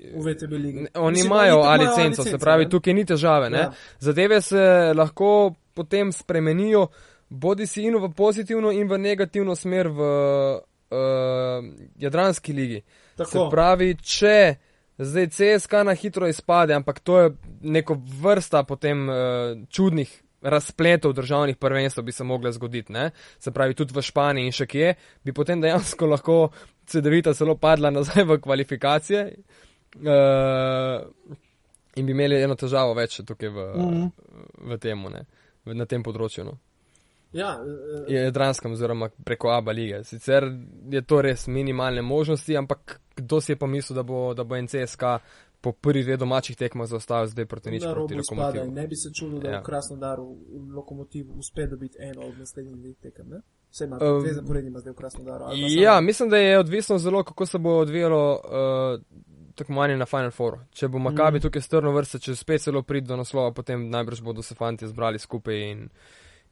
V 0.00 0.24
VTB 0.24 0.52
ligi. 0.52 0.86
Oni 0.96 1.20
imajo 1.20 1.60
ali 1.60 1.84
licenco, 1.84 2.24
se 2.24 2.38
pravi, 2.38 2.64
ne? 2.64 2.70
tukaj 2.70 2.94
ni 2.96 3.04
težave. 3.04 3.50
Ja. 3.52 3.68
Zadeve 4.00 4.40
se 4.40 4.92
lahko 4.96 5.52
potem 5.76 6.12
spremenijo, 6.12 6.86
bodi 7.28 7.66
si 7.66 7.84
in 7.84 8.00
v 8.00 8.08
pozitivno 8.16 8.72
in 8.72 8.88
v 8.88 8.98
negativno 8.98 9.54
smer 9.56 9.88
v 9.92 10.00
uh, 10.00 11.68
Jadranski 12.00 12.52
ligi. 12.52 12.80
Tako. 13.16 13.30
Se 13.30 13.46
pravi, 13.52 13.94
če 14.00 14.36
zdaj 15.00 15.28
CSK 15.28 15.84
na 15.84 15.94
hitro 15.94 16.28
izpade, 16.28 16.74
ampak 16.74 17.00
to 17.00 17.18
je 17.18 17.30
neko 17.60 17.96
vrsta 18.22 18.62
potem 18.62 19.08
uh, 19.08 19.16
čudnih 19.68 20.22
razpletov 20.42 21.12
državnih 21.12 21.56
prvenstv 21.56 22.02
bi 22.02 22.12
se 22.12 22.24
mogle 22.24 22.52
zgoditi, 22.52 22.92
ne? 22.92 23.10
se 23.38 23.50
pravi 23.50 23.74
tudi 23.74 23.94
v 23.96 24.02
Španiji 24.02 24.46
in 24.48 24.52
še 24.52 24.66
kje, 24.66 24.94
bi 25.24 25.32
potem 25.32 25.60
dejansko 25.60 26.06
lahko 26.14 26.38
CD-vita 26.86 27.34
celo 27.34 27.56
padla 27.56 27.90
nazaj 27.90 28.24
v 28.24 28.40
kvalifikacije 28.40 29.22
uh, 29.96 31.04
in 31.96 32.06
bi 32.06 32.12
imeli 32.12 32.42
eno 32.42 32.56
težavo 32.56 32.94
več 32.94 33.20
tukaj 33.26 33.48
v, 33.48 33.68
mm 33.76 34.10
v 34.60 34.76
temu, 34.76 35.08
ne? 35.08 35.24
na 35.64 35.84
tem 35.88 36.02
področju. 36.04 36.44
No? 36.44 36.52
Ja, 37.32 37.54
uh, 37.56 38.08
je 38.08 38.20
Jadranskem 38.26 38.72
oziroma 38.72 39.08
preko 39.24 39.52
Abu 39.54 39.72
lige. 39.76 40.02
Sicer 40.04 40.46
je 40.90 41.02
to 41.02 41.20
res 41.24 41.46
minimalne 41.48 42.02
možnosti, 42.02 42.56
ampak 42.56 42.98
kdo 43.20 43.40
si 43.40 43.52
je 43.52 43.56
pa 43.56 43.66
mislil, 43.66 43.96
da 43.96 44.02
bo, 44.02 44.34
da 44.34 44.44
bo 44.44 44.56
NCSK 44.56 45.02
po 45.60 45.72
prvih 45.72 46.04
dveh 46.04 46.18
domačih 46.18 46.56
tekmah 46.56 46.88
zaostajal 46.88 47.26
zdaj 47.26 47.46
proti 47.46 47.70
nič 47.70 47.84
proti 47.92 48.14
lokomotivu. 48.14 48.70
Ne 48.72 48.86
bi 48.88 48.96
se 48.96 49.12
čudil, 49.14 49.40
da 49.40 49.50
ja. 49.50 49.60
v 49.60 49.64
Krasnodaru 49.64 50.36
lokomotiv 50.74 51.26
uspe 51.36 51.66
dobiti 51.66 51.98
eno 52.00 52.22
od 52.22 52.38
naslednjih 52.38 52.76
dveh 52.76 52.96
tekem. 52.96 53.28
Ne? 53.28 53.40
Vse 53.70 53.84
ima 53.84 53.98
um, 54.00 54.22
dve 54.22 54.34
zaporedni 54.34 54.72
zdaj 54.80 54.92
v 54.92 54.96
Krasnodaru. 54.96 55.44
Ja, 55.68 56.00
mislim, 56.00 56.30
da 56.30 56.36
je 56.36 56.58
odvisno 56.58 56.98
zelo, 56.98 57.24
kako 57.24 57.46
se 57.46 57.58
bo 57.58 57.76
odvijalo 57.78 58.32
uh, 58.32 59.00
tekmovanje 59.54 59.96
na 59.96 60.06
Final 60.06 60.30
Four. 60.30 60.58
Če 60.72 60.88
bo 60.88 60.98
Makabi 60.98 61.38
mm. 61.38 61.42
tukaj 61.42 61.62
strno 61.62 61.92
vrsta, 61.92 62.18
če 62.18 62.36
spet 62.36 62.62
celo 62.62 62.82
pride 62.82 63.06
do 63.06 63.16
naslova, 63.16 63.52
potem 63.52 63.90
najbrž 63.90 64.22
bodo 64.22 64.42
se 64.42 64.54
fanti 64.54 64.88
zbrali 64.88 65.18
skupaj 65.18 65.70
in, 65.70 65.88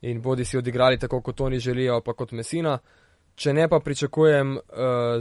in 0.01 0.21
bodi 0.23 0.45
si 0.45 0.59
odigrali 0.59 0.99
tako, 0.99 1.23
kot 1.23 1.41
oni 1.41 1.59
želijo, 1.59 2.01
pa 2.05 2.13
kot 2.13 2.33
Mesina. 2.33 2.77
Uh, 2.77 3.08
če 3.39 3.55
ne 3.55 3.69
pa 3.71 3.79
pričakujem 3.81 4.57
uh, 4.57 4.63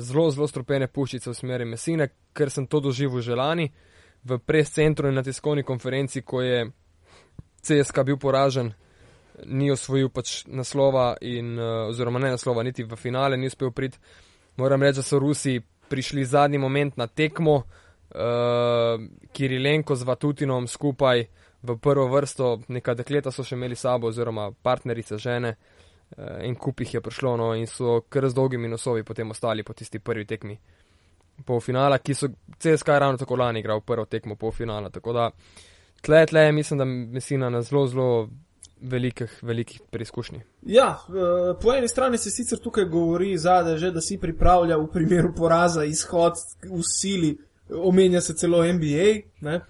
zelo, 0.02 0.30
zelo 0.34 0.48
stropene 0.50 0.88
puščice 0.90 1.30
v 1.30 1.38
smeri 1.38 1.68
Mesine, 1.70 2.10
ker 2.34 2.50
sem 2.54 2.66
to 2.68 2.82
doživel 2.82 3.22
že 3.22 3.38
lani 3.38 3.70
v 4.28 4.40
pres-centru 4.42 5.08
in 5.08 5.16
na 5.20 5.24
tiskovni 5.24 5.64
konferenci, 5.64 6.24
ko 6.26 6.42
je 6.42 6.66
CSK 7.62 8.04
bil 8.08 8.18
poražen, 8.18 8.74
ni 9.46 9.70
osvojil 9.72 10.10
pač 10.10 10.42
naslova 10.50 11.12
in, 11.22 11.54
uh, 11.60 11.88
oziroma 11.92 12.20
ne 12.24 12.34
naslova, 12.34 12.66
niti 12.66 12.84
v 12.84 12.98
finale 12.98 13.38
ni 13.38 13.52
uspel 13.52 13.72
priti. 13.72 14.02
Moram 14.58 14.82
reči, 14.82 15.04
da 15.04 15.06
so 15.06 15.22
Rusi 15.22 15.60
prišli 15.88 16.26
zadnji 16.26 16.58
moment 16.58 16.98
na 16.98 17.06
tekmo, 17.08 17.62
uh, 17.62 18.98
Kirilenko 19.32 19.96
z 19.96 20.10
Vatutinom 20.10 20.66
skupaj 20.68 21.28
v 21.62 21.78
prvo 21.78 22.10
vrsto, 22.10 22.56
neka 22.68 22.98
dekleta 22.98 23.32
so 23.32 23.46
še 23.46 23.56
imeli 23.56 23.78
sabo, 23.78 24.10
oziroma 24.10 24.50
partnerice 24.66 25.22
žene. 25.22 25.54
Eh, 25.54 25.77
en 26.18 26.56
kup 26.56 26.80
jih 26.82 26.94
je 26.94 27.02
prišlo, 27.02 27.36
no, 27.38 27.52
in 27.56 27.68
so 27.68 28.02
kar 28.10 28.30
z 28.30 28.34
dolgimi 28.34 28.68
nosovi 28.68 29.04
potem 29.04 29.32
ostali 29.32 29.64
po 29.64 29.74
tisti 29.74 30.00
prvi 30.00 30.26
tekmi 30.26 30.58
polfinala, 31.46 31.98
ki 31.98 32.14
so 32.14 32.30
CSK 32.58 32.88
ravno 32.88 33.18
tako 33.18 33.36
lani 33.36 33.60
igral 33.60 33.82
prvo 33.82 34.06
tekmo 34.06 34.36
polfinala. 34.36 34.90
Tako 34.90 35.14
da 35.14 35.30
tle, 36.02 36.26
tle, 36.26 36.52
mislim, 36.52 36.78
da 36.78 36.86
Mesina 36.86 37.50
na 37.50 37.62
zelo, 37.62 37.88
zelo 37.88 38.30
velikih, 38.82 39.40
velikih 39.42 39.82
preizkušnji. 39.92 40.42
Ja, 40.62 40.98
eh, 41.10 41.54
po 41.62 41.74
eni 41.74 41.88
strani 41.88 42.18
se 42.18 42.32
sicer 42.32 42.60
tukaj 42.60 42.86
govori 42.86 43.38
zade, 43.38 43.78
že, 43.78 43.92
da 43.92 44.02
si 44.02 44.18
pripravlja 44.18 44.78
v 44.78 44.88
primeru 44.94 45.34
poraza 45.36 45.84
izhod 45.84 46.34
v 46.64 46.82
sili, 46.84 47.38
omenja 47.70 48.22
se 48.22 48.36
celo 48.36 48.64
NBA. 48.74 49.10
Ne? 49.42 49.62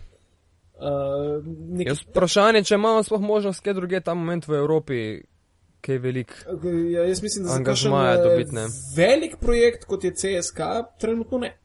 Uh, 0.78 1.42
nek... 1.74 1.88
Vprašanje, 2.10 2.62
če 2.64 2.76
imamo 2.76 3.02
sploh 3.04 3.22
možnost, 3.22 3.64
kje 3.66 3.74
druge 3.74 4.02
ta 4.02 4.14
moment 4.14 4.46
v 4.48 4.60
Evropi, 4.60 4.98
kaj 5.88 6.02
velik. 6.04 6.36
Ja, 6.92 7.08
jaz 7.08 7.24
mislim, 7.24 7.48
da 7.48 7.56
angažmaja 7.56 8.14
eh, 8.20 8.24
dobiti. 8.24 8.68
Velik 8.98 9.40
projekt, 9.42 9.88
kot 9.88 10.04
je 10.04 10.12
CSK, 10.12 10.60
trenutno 11.00 11.42
ne. 11.42 11.56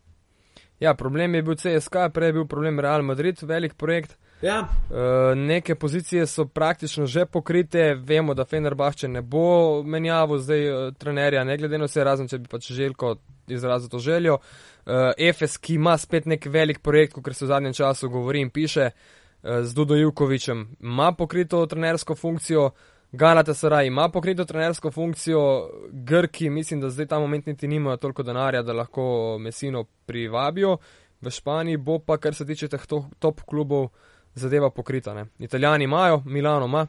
Ja, 0.83 0.95
problem 0.95 1.35
je 1.35 1.43
bil 1.43 1.55
CSK, 1.55 2.09
prej 2.15 2.29
je 2.29 2.33
bil 2.41 2.47
problem 2.47 2.81
Real 2.81 3.03
Madrid, 3.03 3.43
velik 3.43 3.75
projekt. 3.79 4.17
Ja. 4.43 4.61
Uh, 4.91 5.39
neke 5.39 5.75
pozicije 5.75 6.27
so 6.27 6.45
praktično 6.45 7.07
že 7.07 7.27
pokrite, 7.27 7.95
vemo, 7.95 8.35
da 8.35 8.45
Fenerbahče 8.45 9.09
ne 9.09 9.23
bo 9.23 9.83
menjavo 9.83 10.39
zdaj 10.39 10.71
uh, 10.71 10.95
trenerja, 10.95 11.45
ne 11.45 11.57
glede 11.57 11.79
na 11.79 11.87
vse, 11.87 12.05
razen 12.05 12.29
če 12.29 12.39
bi 12.39 12.51
pač 12.51 12.73
želko 12.73 13.15
izrazil 13.47 13.89
to 13.89 13.99
željo. 13.99 14.35
Uh, 14.35 15.13
Efes, 15.19 15.57
ki 15.63 15.79
ima 15.79 15.95
spet 15.99 16.27
nek 16.27 16.47
velik 16.51 16.83
projekt, 16.83 17.15
kot 17.15 17.37
se 17.37 17.45
v 17.45 17.53
zadnjem 17.55 17.73
času 17.79 18.11
govori 18.11 18.43
in 18.43 18.51
piše, 18.51 18.91
uh, 18.91 19.63
z 19.63 19.75
Dudo 19.75 19.95
Jukovičem, 19.95 20.67
ima 20.81 21.13
pokrito 21.13 21.67
trenersko 21.67 22.15
funkcijo, 22.15 22.71
Galata 23.13 23.55
Saraj 23.55 23.87
ima 23.87 24.09
pokrito 24.09 24.45
trenersko 24.45 24.91
funkcijo, 24.91 25.71
Grki 25.93 26.51
mislim, 26.51 26.81
da 26.81 26.91
zdaj 26.91 27.07
ta 27.07 27.19
moment 27.19 27.47
niti 27.47 27.69
nimajo 27.69 27.97
toliko 27.97 28.23
denarja, 28.23 28.63
da 28.63 28.73
lahko 28.73 29.37
Mesino 29.41 29.85
privabijo. 30.07 30.77
V 31.21 31.31
Španiji 31.31 31.77
bo 31.77 31.99
pa, 31.99 32.17
kar 32.19 32.35
se 32.35 32.47
tiče 32.47 32.69
teh 32.69 32.87
top 33.19 33.43
klubov, 33.47 33.89
zadeva 34.35 34.71
pokrita. 34.71 35.15
Ne. 35.15 35.27
Italijani 35.39 35.85
imajo, 35.85 36.23
Milano 36.25 36.67
ima 36.67 36.87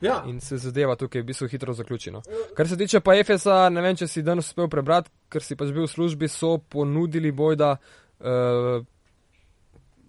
Ja, 0.00 0.22
in 0.26 0.40
se 0.40 0.56
zadeva 0.56 0.96
tukaj 0.96 1.20
v 1.20 1.24
bistvu 1.24 1.48
hitro 1.48 1.74
zaključeno. 1.74 2.22
Kar 2.56 2.68
se 2.68 2.76
tiče 2.76 3.00
pa 3.00 3.12
FSA, 3.24 3.68
ne 3.68 3.82
vem, 3.84 3.96
če 3.96 4.08
si 4.08 4.22
danes 4.24 4.48
uspel 4.48 4.68
prebrati, 4.72 5.12
ker 5.28 5.44
si 5.44 5.56
pač 5.60 5.74
bil 5.76 5.84
v 5.84 5.92
službi, 5.92 6.28
so 6.28 6.56
ponudili 6.58 7.32
bojda 7.32 7.74
uh, 7.76 8.80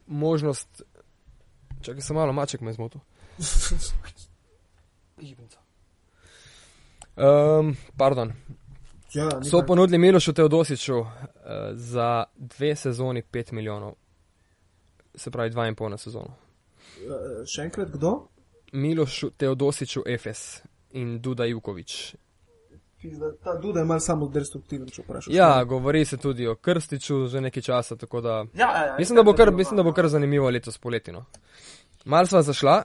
možnost. 0.07 0.83
Čakaj, 1.81 2.01
sem 2.07 2.15
malo 2.15 2.33
maček 2.33 2.63
me 2.63 2.73
zmotil. 2.73 3.03
Um, 7.15 7.75
pardon. 7.97 8.33
ja 9.13 9.29
So 9.43 9.65
ponudili 9.67 9.97
Milošu 9.97 10.33
Teodosiču 10.33 10.99
uh, 10.99 11.07
za 11.73 12.23
dve 12.35 12.75
sezoni 12.75 13.23
5 13.31 13.53
milijonov. 13.53 13.93
Se 15.15 15.31
pravi, 15.31 15.51
2,5 15.51 15.89
na 15.89 15.97
sezono. 15.97 16.33
Eh, 17.01 17.45
Še 17.45 17.61
enkrat, 17.67 17.89
kdo? 17.91 18.27
Milošu 18.71 19.29
Teodosiču 19.37 20.03
FS 20.17 20.61
in 20.91 21.19
Duda 21.21 21.45
Jukovič. 21.45 22.15
Pizda, 23.01 23.31
Ta 23.43 23.55
Duda 23.55 23.79
je 23.79 23.85
malo 23.85 23.99
samo 23.99 24.27
destruktiven, 24.29 24.87
če 24.87 25.01
vprašaš. 25.01 25.33
Ja, 25.33 25.63
govori 25.63 26.05
se 26.05 26.17
tudi 26.21 26.47
o 26.47 26.55
Krstiču 26.55 27.25
že 27.27 27.41
nekaj 27.41 27.63
časa, 27.63 27.95
tako 27.97 28.21
da 28.21 28.35
ja, 28.53 28.67
ja, 28.67 28.85
ja 28.85 28.95
mislim, 28.99 29.15
da 29.15 29.23
bo 29.23 29.33
kar, 29.33 29.51
mislim, 29.51 29.77
da 29.77 29.83
bo 29.83 29.93
kar 29.93 30.07
zanimivo 30.07 30.49
letos 30.49 30.77
poletino. 30.77 31.25
Mal 32.05 32.29
sva 32.29 32.41
zašla, 32.45 32.83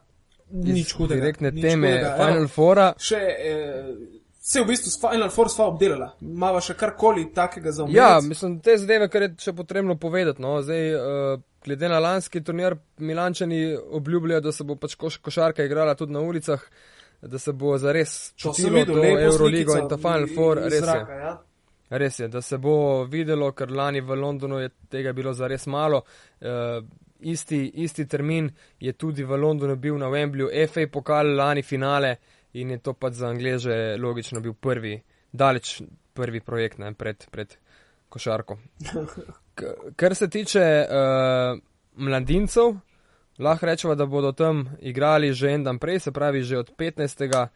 nič 0.51 0.93
hudega. 0.93 1.21
direktne 1.21 1.51
nič 1.51 1.63
teme 1.63 1.89
hudega. 1.93 2.15
Final 2.17 2.47
Evo, 2.47 2.49
Fora. 2.49 2.93
Še, 2.99 3.17
eh, 3.17 3.85
se 4.41 4.61
v 4.61 4.67
bistvu 4.67 4.91
s 4.91 5.01
Final 5.01 5.31
Four 5.31 5.51
sva 5.51 5.67
obdelala. 5.67 6.13
Mava 6.21 6.61
še 6.61 6.75
karkoli 6.75 7.33
takega 7.35 7.73
za 7.73 7.83
omeniti. 7.83 7.99
Ja, 7.99 8.21
mislim, 8.23 8.61
te 8.61 8.77
zadeve, 8.79 9.09
kar 9.09 9.23
je 9.23 9.35
še 9.43 9.53
potrebno 9.53 9.97
povedati. 9.99 10.43
No. 10.43 10.63
Zdaj, 10.63 10.95
uh, 10.95 11.41
glede 11.65 11.89
na 11.89 11.99
lanski 11.99 12.43
turnir, 12.47 12.77
Milančani 12.99 13.77
obljubljajo, 13.77 14.41
da 14.41 14.53
se 14.53 14.65
bo 14.65 14.77
pač 14.77 14.95
koš, 14.95 15.17
košarka 15.19 15.65
igrala 15.67 15.95
tudi 15.99 16.13
na 16.13 16.21
ulicah, 16.23 16.63
da 17.23 17.39
se 17.39 17.53
bo 17.53 17.75
zares 17.79 18.33
čutilo 18.37 18.79
videl, 18.79 18.95
to 19.03 19.19
Euroligo 19.27 19.77
in 19.81 19.89
ta 19.89 19.97
Final 19.97 20.29
Four, 20.35 20.63
res 20.63 20.75
je. 20.75 20.81
zraka, 20.81 21.13
Ja. 21.13 21.35
Res 21.91 22.19
je, 22.19 22.29
da 22.29 22.43
se 22.43 22.59
bo 22.59 23.05
videlo, 23.05 23.53
ker 23.53 23.71
lani 23.71 24.01
v 24.01 24.15
Londonu 24.19 24.59
je 24.59 24.71
tega 24.91 25.13
bilo 25.13 25.33
zares 25.35 25.67
malo. 25.67 26.03
Uh, 26.41 26.83
isti, 27.21 27.71
isti 27.75 28.07
termin 28.07 28.51
je 28.81 28.93
tudi 28.93 29.25
v 29.25 29.37
Londonu 29.37 29.77
bil 29.77 29.99
na 29.99 30.09
Wembleyju, 30.09 30.51
FA 30.69 30.87
pokal 30.93 31.37
lani 31.37 31.63
finale 31.63 32.17
in 32.53 32.71
je 32.71 32.79
to 32.79 32.93
pač 32.93 33.13
za 33.13 33.29
Angleže 33.29 33.97
logično 33.99 34.41
bil 34.41 34.55
prvi, 34.55 34.97
daleč 35.33 35.83
prvi 36.15 36.41
projekt 36.41 36.79
ne, 36.79 36.95
pred, 36.95 37.27
pred 37.31 37.57
košarko. 38.09 38.59
K, 39.55 39.73
kar 39.97 40.15
se 40.15 40.29
tiče 40.31 40.65
uh, 40.85 41.59
mladincev, 41.97 42.77
lahko 43.39 43.67
rečemo, 43.67 43.95
da 43.95 44.07
bodo 44.07 44.33
tam 44.33 44.65
igrali 44.81 45.33
že 45.33 45.53
en 45.53 45.65
dan 45.65 45.79
prej, 45.79 46.01
se 46.01 46.13
pravi 46.13 46.43
že 46.43 46.59
od 46.59 46.73
15 46.77 47.49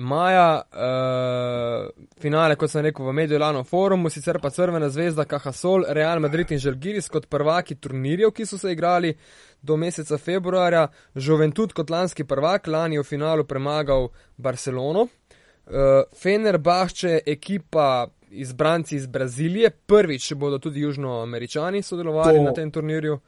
maja, 0.00 0.62
uh, 0.72 1.88
finale, 2.20 2.56
kot 2.56 2.70
sem 2.70 2.82
rekel, 2.82 3.06
v 3.06 3.12
Mediolano 3.14 3.62
forumu, 3.64 4.10
sicer 4.10 4.40
pa 4.42 4.50
Crvena 4.50 4.88
zvezda, 4.90 5.24
Kahasol, 5.24 5.86
Real 5.88 6.20
Madrid 6.20 6.50
in 6.50 6.58
Žalgiris 6.58 7.08
kot 7.12 7.28
prvaki 7.30 7.76
turnirjev, 7.78 8.32
ki 8.34 8.46
so 8.46 8.58
se 8.58 8.72
igrali 8.72 9.14
do 9.62 9.76
meseca 9.76 10.18
februarja, 10.18 10.88
Juventud 11.14 11.72
kot 11.72 11.90
lanski 11.90 12.24
prvak, 12.24 12.66
lani 12.66 12.98
v 12.98 13.06
finalu 13.06 13.44
premagal 13.44 14.08
Barcelono, 14.36 15.06
uh, 15.06 16.02
Fenerbahče, 16.22 17.20
ekipa 17.26 18.06
izbranci 18.34 18.96
iz 18.96 19.06
Brazilije, 19.06 19.70
prvič 19.70 20.32
bodo 20.34 20.58
tudi 20.58 20.80
južnoameričani 20.80 21.82
sodelovali 21.82 22.38
To- 22.38 22.44
na 22.44 22.52
tem 22.52 22.70
turnirju. 22.70 23.20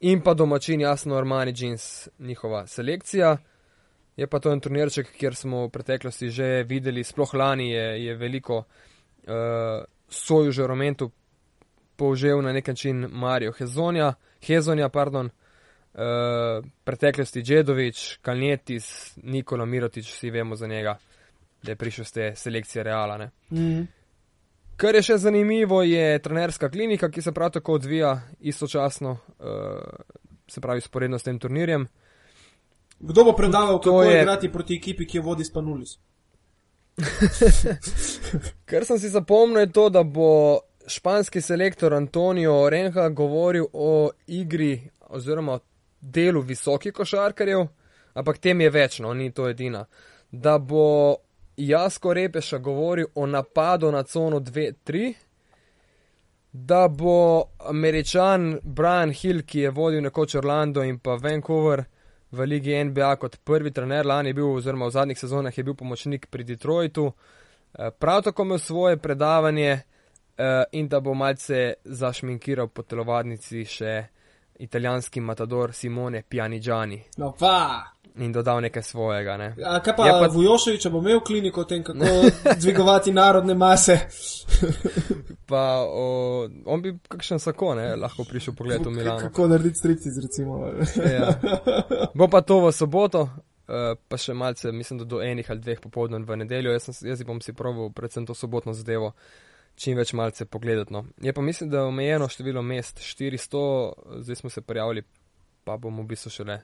In 0.00 0.20
pa 0.20 0.34
domačin, 0.34 0.80
jasno, 0.80 1.16
Armani 1.16 1.52
Jeans, 1.56 2.08
njihova 2.18 2.66
selekcija. 2.66 3.36
Je 4.18 4.26
pa 4.26 4.40
to 4.42 4.50
en 4.50 4.60
turnirček, 4.60 5.12
kjer 5.14 5.36
smo 5.38 5.66
v 5.66 5.70
preteklosti 5.70 6.32
že 6.34 6.46
videli, 6.66 7.04
sploh 7.06 7.34
lani 7.38 7.70
je, 7.70 7.84
je 8.04 8.14
veliko 8.18 8.56
uh, 8.58 9.84
soju 10.10 10.50
žeromentu 10.52 11.10
povžel 11.96 12.42
na 12.42 12.52
nek 12.52 12.66
način 12.66 13.06
Marijo 13.10 13.52
Hezonja, 13.52 14.14
Hezonja, 14.42 14.88
pardon, 14.88 15.30
uh, 15.30 16.66
preteklosti 16.84 17.42
Džedovič, 17.42 18.18
Kalnietis, 18.22 19.18
Nikola 19.22 19.64
Mirotič, 19.64 20.10
vsi 20.10 20.30
vemo 20.30 20.56
za 20.56 20.66
njega, 20.66 20.96
da 21.62 21.70
je 21.72 21.76
prišel 21.76 22.04
z 22.04 22.12
te 22.12 22.32
selekcije 22.36 22.82
Reala. 22.82 23.18
Ne. 23.18 23.30
Mm. 23.50 23.86
Kar 24.76 24.94
je 24.94 25.02
še 25.02 25.18
zanimivo, 25.18 25.82
je 25.82 26.18
trenerska 26.22 26.70
klinika, 26.70 27.10
ki 27.10 27.22
se 27.22 27.32
prav 27.32 27.54
tako 27.54 27.78
odvija 27.78 28.16
istočasno, 28.40 29.10
uh, 29.38 30.18
se 30.48 30.60
pravi, 30.60 30.80
sporedno 30.80 31.18
s 31.18 31.26
tem 31.30 31.38
turnirjem. 31.38 31.86
Kdo 33.00 33.24
bo 33.24 33.32
predaval, 33.32 33.80
kako 33.80 34.02
je- 34.02 34.20
igrati 34.20 34.52
proti 34.52 34.76
ekipi, 34.76 35.06
ki 35.06 35.16
jo 35.16 35.22
vodi 35.22 35.44
Spanulis? 35.44 35.98
Kar 38.64 38.84
sem 38.84 38.98
si 38.98 39.08
zapomnil, 39.08 39.60
je 39.60 39.72
to, 39.72 39.88
da 39.88 40.02
bo 40.02 40.58
španski 40.86 41.40
selektor 41.40 41.94
Antonio 41.94 42.68
Renha 42.70 43.08
govoril 43.08 43.66
o 43.72 44.10
igri 44.26 44.90
oziroma 45.08 45.52
o 45.52 45.60
delu 46.00 46.40
visokih 46.40 46.92
košarkarjev, 46.92 47.66
ampak 48.14 48.38
tem 48.38 48.60
je 48.60 48.70
več, 48.70 48.98
no, 49.00 49.14
ni 49.14 49.30
to 49.32 49.48
edina. 49.48 49.84
Da 50.32 50.58
bo 50.58 51.16
Jasko 51.56 52.12
Repeša 52.14 52.58
govoril 52.58 53.06
o 53.14 53.26
napadu 53.26 53.90
na 53.92 54.02
cono 54.02 54.40
2-3, 54.40 55.14
da 56.52 56.88
bo 56.88 57.42
američan 57.58 58.58
Brian 58.62 59.10
Hill, 59.12 59.42
ki 59.42 59.60
je 59.60 59.70
vodil 59.70 60.02
nekoč 60.02 60.34
Orlando 60.34 60.82
in 60.82 60.98
pa 60.98 61.14
Vancouver 61.14 61.84
v 62.30 62.46
ligi 62.46 62.84
NBA 62.84 63.16
kot 63.16 63.36
prvi 63.44 63.70
trener, 63.70 64.06
lani 64.06 64.28
je 64.28 64.34
bil, 64.34 64.50
oziroma 64.52 64.86
v 64.86 64.90
zadnjih 64.90 65.18
sezonah 65.18 65.58
je 65.58 65.64
bil 65.64 65.74
pomočnik 65.74 66.26
pri 66.26 66.44
Detroitu, 66.44 67.12
eh, 67.78 67.90
prav 67.90 68.22
tako 68.22 68.42
imel 68.42 68.58
svoje 68.58 68.96
predavanje 68.96 69.70
eh, 69.70 70.64
in 70.72 70.88
da 70.88 71.00
bo 71.00 71.14
malce 71.14 71.74
zašminkiral 71.84 72.68
po 72.68 72.82
telovadnici 72.82 73.64
še 73.64 74.06
italijanski 74.58 75.20
matador 75.20 75.72
Simone 75.72 76.22
Pianigiani 76.28 77.02
No, 77.16 77.34
pa. 77.38 77.84
In 78.18 78.32
dodal 78.32 78.60
nekaj 78.60 78.82
svojega. 78.82 79.36
Ne. 79.36 79.48
A 79.64 79.78
kaj 79.80 79.96
pa, 79.96 80.06
Je 80.06 80.12
pa... 80.12 80.20
pa- 80.20 80.32
Vujoševič, 80.34 80.88
bo 80.92 80.98
imel 80.98 81.20
kliniko 81.20 81.60
o 81.60 81.64
tem, 81.64 81.84
kako 81.84 82.04
dvigovati 82.62 83.12
narodne 83.12 83.54
mase? 83.54 83.98
Pa 85.48 85.80
o, 85.80 86.44
on 86.68 86.82
bi 86.84 86.90
kakšen 87.08 87.40
sako, 87.40 87.70
ne, 87.78 87.94
lahko 87.96 88.26
prišel 88.28 88.52
pogled 88.54 88.84
v 88.84 88.90
Milano. 88.92 89.20
Kako 89.20 89.46
narediti 89.48 89.78
striptiz, 89.80 90.18
recimo. 90.20 90.58
Ja. 91.00 91.30
Bo 92.14 92.28
pa 92.28 92.42
to 92.44 92.58
v 92.66 92.72
soboto, 92.76 93.22
eh, 93.64 93.94
pa 93.96 94.20
še 94.20 94.36
malce, 94.36 94.72
mislim, 94.76 95.00
da 95.00 95.06
do 95.08 95.22
enih 95.24 95.48
ali 95.48 95.64
dveh 95.64 95.80
popoldan 95.80 96.28
v 96.28 96.36
nedeljo. 96.42 96.74
Jaz, 96.76 96.90
sem, 96.90 97.08
jaz 97.08 97.24
bom 97.24 97.40
si 97.40 97.56
proval 97.56 97.88
predvsem 97.96 98.28
to 98.28 98.36
sobotno 98.36 98.76
zadevo 98.76 99.14
čim 99.78 99.96
več 99.96 100.12
malce 100.12 100.44
pogledati. 100.44 100.92
No. 100.92 101.04
Je 101.22 101.32
pa 101.32 101.42
mislim, 101.42 101.70
da 101.70 101.80
je 101.80 101.92
omejeno 101.92 102.28
število 102.28 102.62
mest 102.62 103.00
400, 103.00 103.92
zdaj 104.26 104.36
smo 104.36 104.50
se 104.50 104.60
prijavili, 104.60 105.02
pa 105.64 105.76
bomo 105.76 106.02
v 106.02 106.12
bistvu 106.12 106.30
šele, 106.34 106.60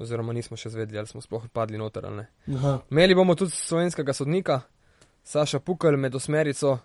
oziroma 0.00 0.32
nismo 0.32 0.56
še 0.56 0.70
zvedeli, 0.70 0.98
ali 0.98 1.06
smo 1.06 1.20
sploh 1.20 1.48
padli 1.52 1.78
noter 1.78 2.06
ali 2.06 2.16
ne. 2.16 2.26
Aha. 2.54 2.78
Imeli 2.90 3.14
bomo 3.14 3.34
tudi 3.34 3.50
slovenskega 3.52 4.12
sodnika, 4.12 4.60
Saša 5.22 5.58
Pukal 5.60 5.96
med 5.96 6.14
osmerico, 6.14 6.78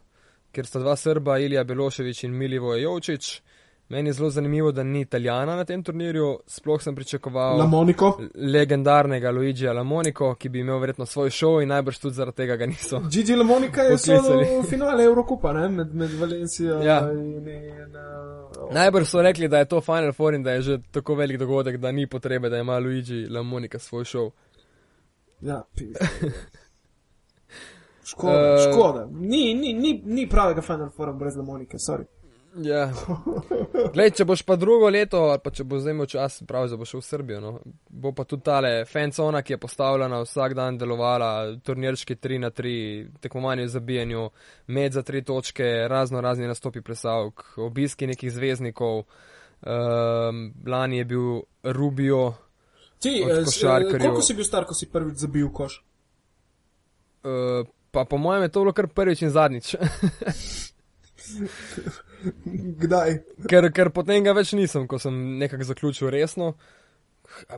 kjer 0.51 0.65
sta 0.65 0.80
dva 0.80 0.95
Srba, 0.95 1.38
Ilija 1.39 1.63
Beloševič 1.63 2.23
in 2.23 2.34
Milivoje 2.34 2.82
Jovčič. 2.82 3.41
Meni 3.89 4.10
je 4.10 4.13
zelo 4.13 4.30
zanimivo, 4.30 4.71
da 4.71 4.84
ni 4.84 5.01
Italijana 5.01 5.56
na 5.56 5.63
tem 5.63 5.84
turnirju, 5.84 6.39
sploh 6.47 6.82
sem 6.82 6.95
pričakoval 6.95 7.58
Na 7.58 7.65
Moniko. 7.65 8.17
legendarnega 8.36 9.32
Luigija 9.32 9.73
Lamoniko, 9.73 10.36
ki 10.36 10.49
bi 10.49 10.60
imel 10.60 10.80
verjetno 10.80 11.06
svoj 11.06 11.30
šov 11.30 11.62
in 11.62 11.69
najbrž 11.69 11.99
tudi 11.99 12.15
zaradi 12.15 12.38
tega 12.38 12.56
ga 12.56 12.65
niso. 12.65 12.99
Gigi 13.12 13.36
Lamonika 13.36 13.82
je 13.82 13.95
v 13.95 14.63
finale 14.69 15.04
Evrokupa, 15.04 15.54
ne? 15.54 15.69
med, 15.69 15.93
med 15.95 16.12
Valencijo 16.13 16.82
Ja. 16.82 17.12
in. 17.12 17.47
in 17.47 17.95
uh, 17.95 18.44
Najbrž 18.71 19.08
so 19.10 19.21
rekli, 19.21 19.47
da 19.47 19.58
je 19.58 19.65
to 19.65 19.82
Final 19.82 20.13
Four 20.13 20.34
in 20.34 20.43
da 20.43 20.51
je 20.51 20.62
že 20.62 20.78
tako 20.91 21.15
velik 21.15 21.38
dogodek, 21.38 21.78
da 21.78 21.91
ni 21.91 22.08
potrebe, 22.08 22.49
da 22.49 22.58
ima 22.58 22.80
Luigi 22.80 23.28
Lamonika 23.30 23.80
svoj 23.80 24.04
šov. 24.04 24.32
Ja. 25.41 25.63
Škoda, 28.06 28.54
uh, 28.54 28.73
škoda. 28.73 29.08
Ni, 29.12 29.54
ni, 29.54 29.73
ni, 29.73 30.01
ni 30.06 30.30
pravega 30.30 30.62
Final 30.62 30.89
Fora 30.89 31.13
brez 31.13 31.36
Lamonike, 31.36 31.78
sorry. 31.78 32.06
Ja. 32.63 32.86
Glej, 33.94 34.12
če 34.15 34.26
boš 34.28 34.46
pa 34.48 34.56
drugo 34.56 34.88
leto, 34.94 35.26
ali 35.34 35.41
pa 35.44 35.52
če 35.52 35.65
bo 35.68 35.80
zdaj 35.82 35.96
imel 35.96 36.08
čas, 36.08 36.38
pravi, 36.48 36.70
da 36.72 36.78
boš 36.80 36.94
šel 36.94 37.02
v 37.02 37.08
Srbijo, 37.08 37.39
no, 37.44 37.52
bo 37.89 38.13
pa 38.15 38.24
tudi 38.24 38.46
tale 38.48 38.72
fancona, 38.88 39.41
ki 39.44 39.56
je 39.56 39.60
postavljena 39.60 40.22
vsak 40.24 40.56
dan 40.56 40.78
delovala, 40.80 41.32
turnirčki 41.65 42.15
3 42.15 42.39
na 42.46 42.52
3, 42.56 42.76
tekmovanje 43.26 43.68
v 43.68 43.74
zabijanju, 43.74 44.30
med 44.78 44.96
za 44.96 45.04
3 45.04 45.24
točke, 45.28 45.68
razno 45.91 46.24
razni 46.24 46.48
nastopi 46.48 46.82
plesavk, 46.82 47.58
obiski 47.68 48.08
nekih 48.08 48.32
zvezdnikov. 48.32 49.04
Um, 49.65 50.54
lani 50.68 51.02
je 51.02 51.06
bil 51.10 51.30
Rubio, 51.63 52.34
Ti, 53.00 53.10
eh, 53.22 53.44
eh, 53.44 53.89
koliko 53.91 54.22
si 54.22 54.34
bil 54.34 54.46
star, 54.48 54.63
ko 54.65 54.74
si 54.74 54.88
prvič 54.91 55.18
zabil 55.26 55.50
koš? 55.52 55.82
uh, 57.26 57.68
pa 57.91 58.06
po 58.06 58.18
mojem 58.18 58.44
je 58.44 58.50
to 58.50 58.60
bilo 58.62 58.74
kar 58.74 58.88
prvič 58.88 59.22
in 59.22 59.30
zadnjič, 59.30 59.76
Kdaj? 62.83 63.19
ker, 63.49 63.69
ker 63.71 63.89
potem 63.95 64.23
ga 64.25 64.33
več 64.38 64.53
nisem, 64.57 64.88
ko 64.88 64.99
sem 64.99 65.13
nekako 65.41 65.67
zaključil 65.71 66.09
resno. 66.13 66.53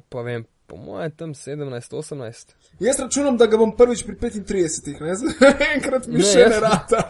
Pa 0.10 0.21
vem, 0.23 0.45
po 0.67 0.77
mojem 0.80 1.12
tam 1.12 1.34
17-18. 1.36 2.53
Jaz 2.80 2.99
računam, 2.99 3.36
da 3.38 3.45
ga 3.51 3.58
bom 3.60 3.73
prvič 3.75 4.06
pri 4.08 4.15
35, 4.15 5.01
ne? 5.03 5.15
enkrat 5.75 6.08
mi 6.08 6.21
Ne, 6.21 6.25
še 6.25 6.39
jaz- 6.45 6.53
ne 6.56 6.60
rata. 6.63 7.01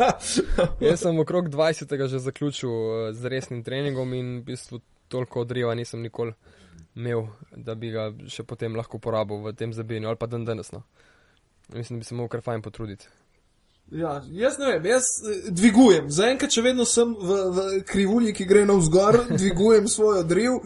Jaz 0.90 1.04
sem 1.06 1.20
okrog 1.22 1.50
20. 1.54 1.94
že 2.08 2.20
zaključil 2.20 2.70
eh, 2.72 3.14
z 3.14 3.32
resnim 3.32 3.64
treningom 3.64 4.14
in 4.14 4.40
v 4.40 4.52
bistvu 4.52 4.82
toliko 5.08 5.46
odriva 5.46 5.76
nisem 5.78 6.02
nikoli 6.02 6.34
imel, 6.98 7.28
da 7.54 7.76
bi 7.78 7.92
ga 7.94 8.10
še 8.28 8.44
potem 8.44 8.74
lahko 8.76 8.98
uporabil 8.98 9.44
v 9.46 9.54
tem 9.54 9.74
zabijanju 9.74 10.10
ali 10.10 10.18
pa 10.18 10.26
dan 10.28 10.46
danes. 10.46 10.72
No. 10.74 10.82
Mislim, 11.74 12.00
da 12.00 12.02
bi 12.02 12.10
se 12.10 12.16
mogel 12.18 12.34
kar 12.38 12.42
fajn 12.42 12.66
potruditi. 12.66 13.06
Ja, 13.92 14.22
jaz 14.28 14.58
ne 14.60 14.66
vem, 14.68 14.86
jaz 14.86 15.04
eh, 15.24 15.52
dvigujem. 15.52 16.10
Zaenkrat, 16.12 16.52
če 16.52 16.62
vedno 16.62 16.86
sem 16.86 17.14
v, 17.16 17.38
v 17.50 17.68
krivulji, 17.88 18.34
ki 18.34 18.46
gre 18.46 18.66
navzgor, 18.66 19.22
dvigujem 19.40 19.88
svoj 19.88 20.20
odriv, 20.20 20.52
uh, 20.52 20.64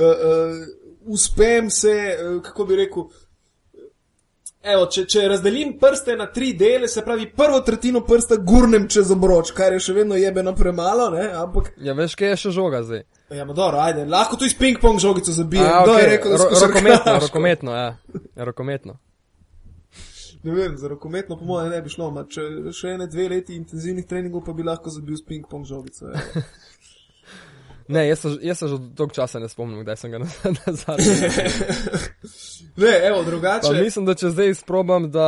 uh, 0.00 0.64
uspem 1.06 1.70
se, 1.70 1.94
uh, 2.14 2.40
kako 2.42 2.64
bi 2.64 2.76
rekel. 2.76 3.06
Evo, 4.64 4.86
če, 4.88 5.02
če 5.04 5.26
razdelim 5.28 5.74
prste 5.76 6.14
na 6.16 6.24
tri 6.32 6.54
dele, 6.56 6.88
se 6.88 7.02
pravi, 7.04 7.26
prvo 7.36 7.58
tretjino 7.60 8.00
prsta 8.00 8.38
gurnem 8.40 8.86
čez 8.88 9.10
obroč, 9.12 9.50
kar 9.52 9.74
je 9.76 9.82
še 9.84 9.92
vedno 9.92 10.16
jebeno 10.16 10.54
premalo, 10.56 11.10
ne? 11.12 11.26
ampak, 11.36 11.74
Ja, 11.84 11.92
veš, 11.92 12.14
kaj 12.16 12.32
je 12.32 12.38
še 12.46 12.52
žoga 12.56 12.80
zdaj? 12.82 13.02
ja, 13.28 13.44
dobro, 13.44 13.82
ajde, 13.82 14.06
lahko 14.08 14.38
tu 14.40 14.48
iz 14.48 14.54
ping-pong 14.56 14.96
žogico 14.98 15.32
zabijem. 15.32 15.68
A, 15.68 15.82
Kdo 15.84 15.92
okej, 15.92 16.02
je 16.02 16.10
rekel, 16.10 16.32
da 16.32 16.38
ro- 16.38 16.48
skozi 16.48 16.64
rokometno, 16.66 17.16
rokometno, 17.26 17.74
ja. 17.76 17.88
ja 18.40 18.44
rokometno. 18.44 18.96
Ne 20.44 20.52
vem, 20.52 20.76
za 20.76 20.88
rokometno 20.88 21.36
po 21.36 21.44
mojem 21.44 21.70
ne 21.72 21.82
bi 21.82 21.88
šlo, 21.88 22.10
ma 22.10 22.26
če 22.26 22.42
še 22.72 22.94
ene 22.94 23.06
dve 23.06 23.28
leti 23.28 23.56
intenzivnih 23.56 24.04
treningov, 24.04 24.44
pa 24.44 24.52
bi 24.52 24.62
lahko 24.62 24.90
zabil 24.90 25.16
s 25.16 25.24
ping-pong 25.24 25.64
žogico. 25.64 26.10
Ja. 26.10 26.20
Ne, 27.84 28.08
jaz 28.08 28.18
se, 28.18 28.30
jaz 28.40 28.58
se 28.58 28.68
že 28.68 28.78
dolgo 28.96 29.12
časa 29.12 29.36
ne 29.38 29.48
spomnim, 29.48 29.82
kdaj 29.82 29.96
sem 29.96 30.10
ga 30.10 30.18
naz- 30.18 30.38
nazadnje. 30.62 31.28
Ne, 32.76 32.92
evo, 33.04 33.18
Pa 33.18 33.24
drugače. 33.24 33.72
mislim, 33.76 34.06
da 34.06 34.14
če 34.14 34.30
zdaj 34.30 34.48
izprobam, 34.50 35.10
da 35.10 35.26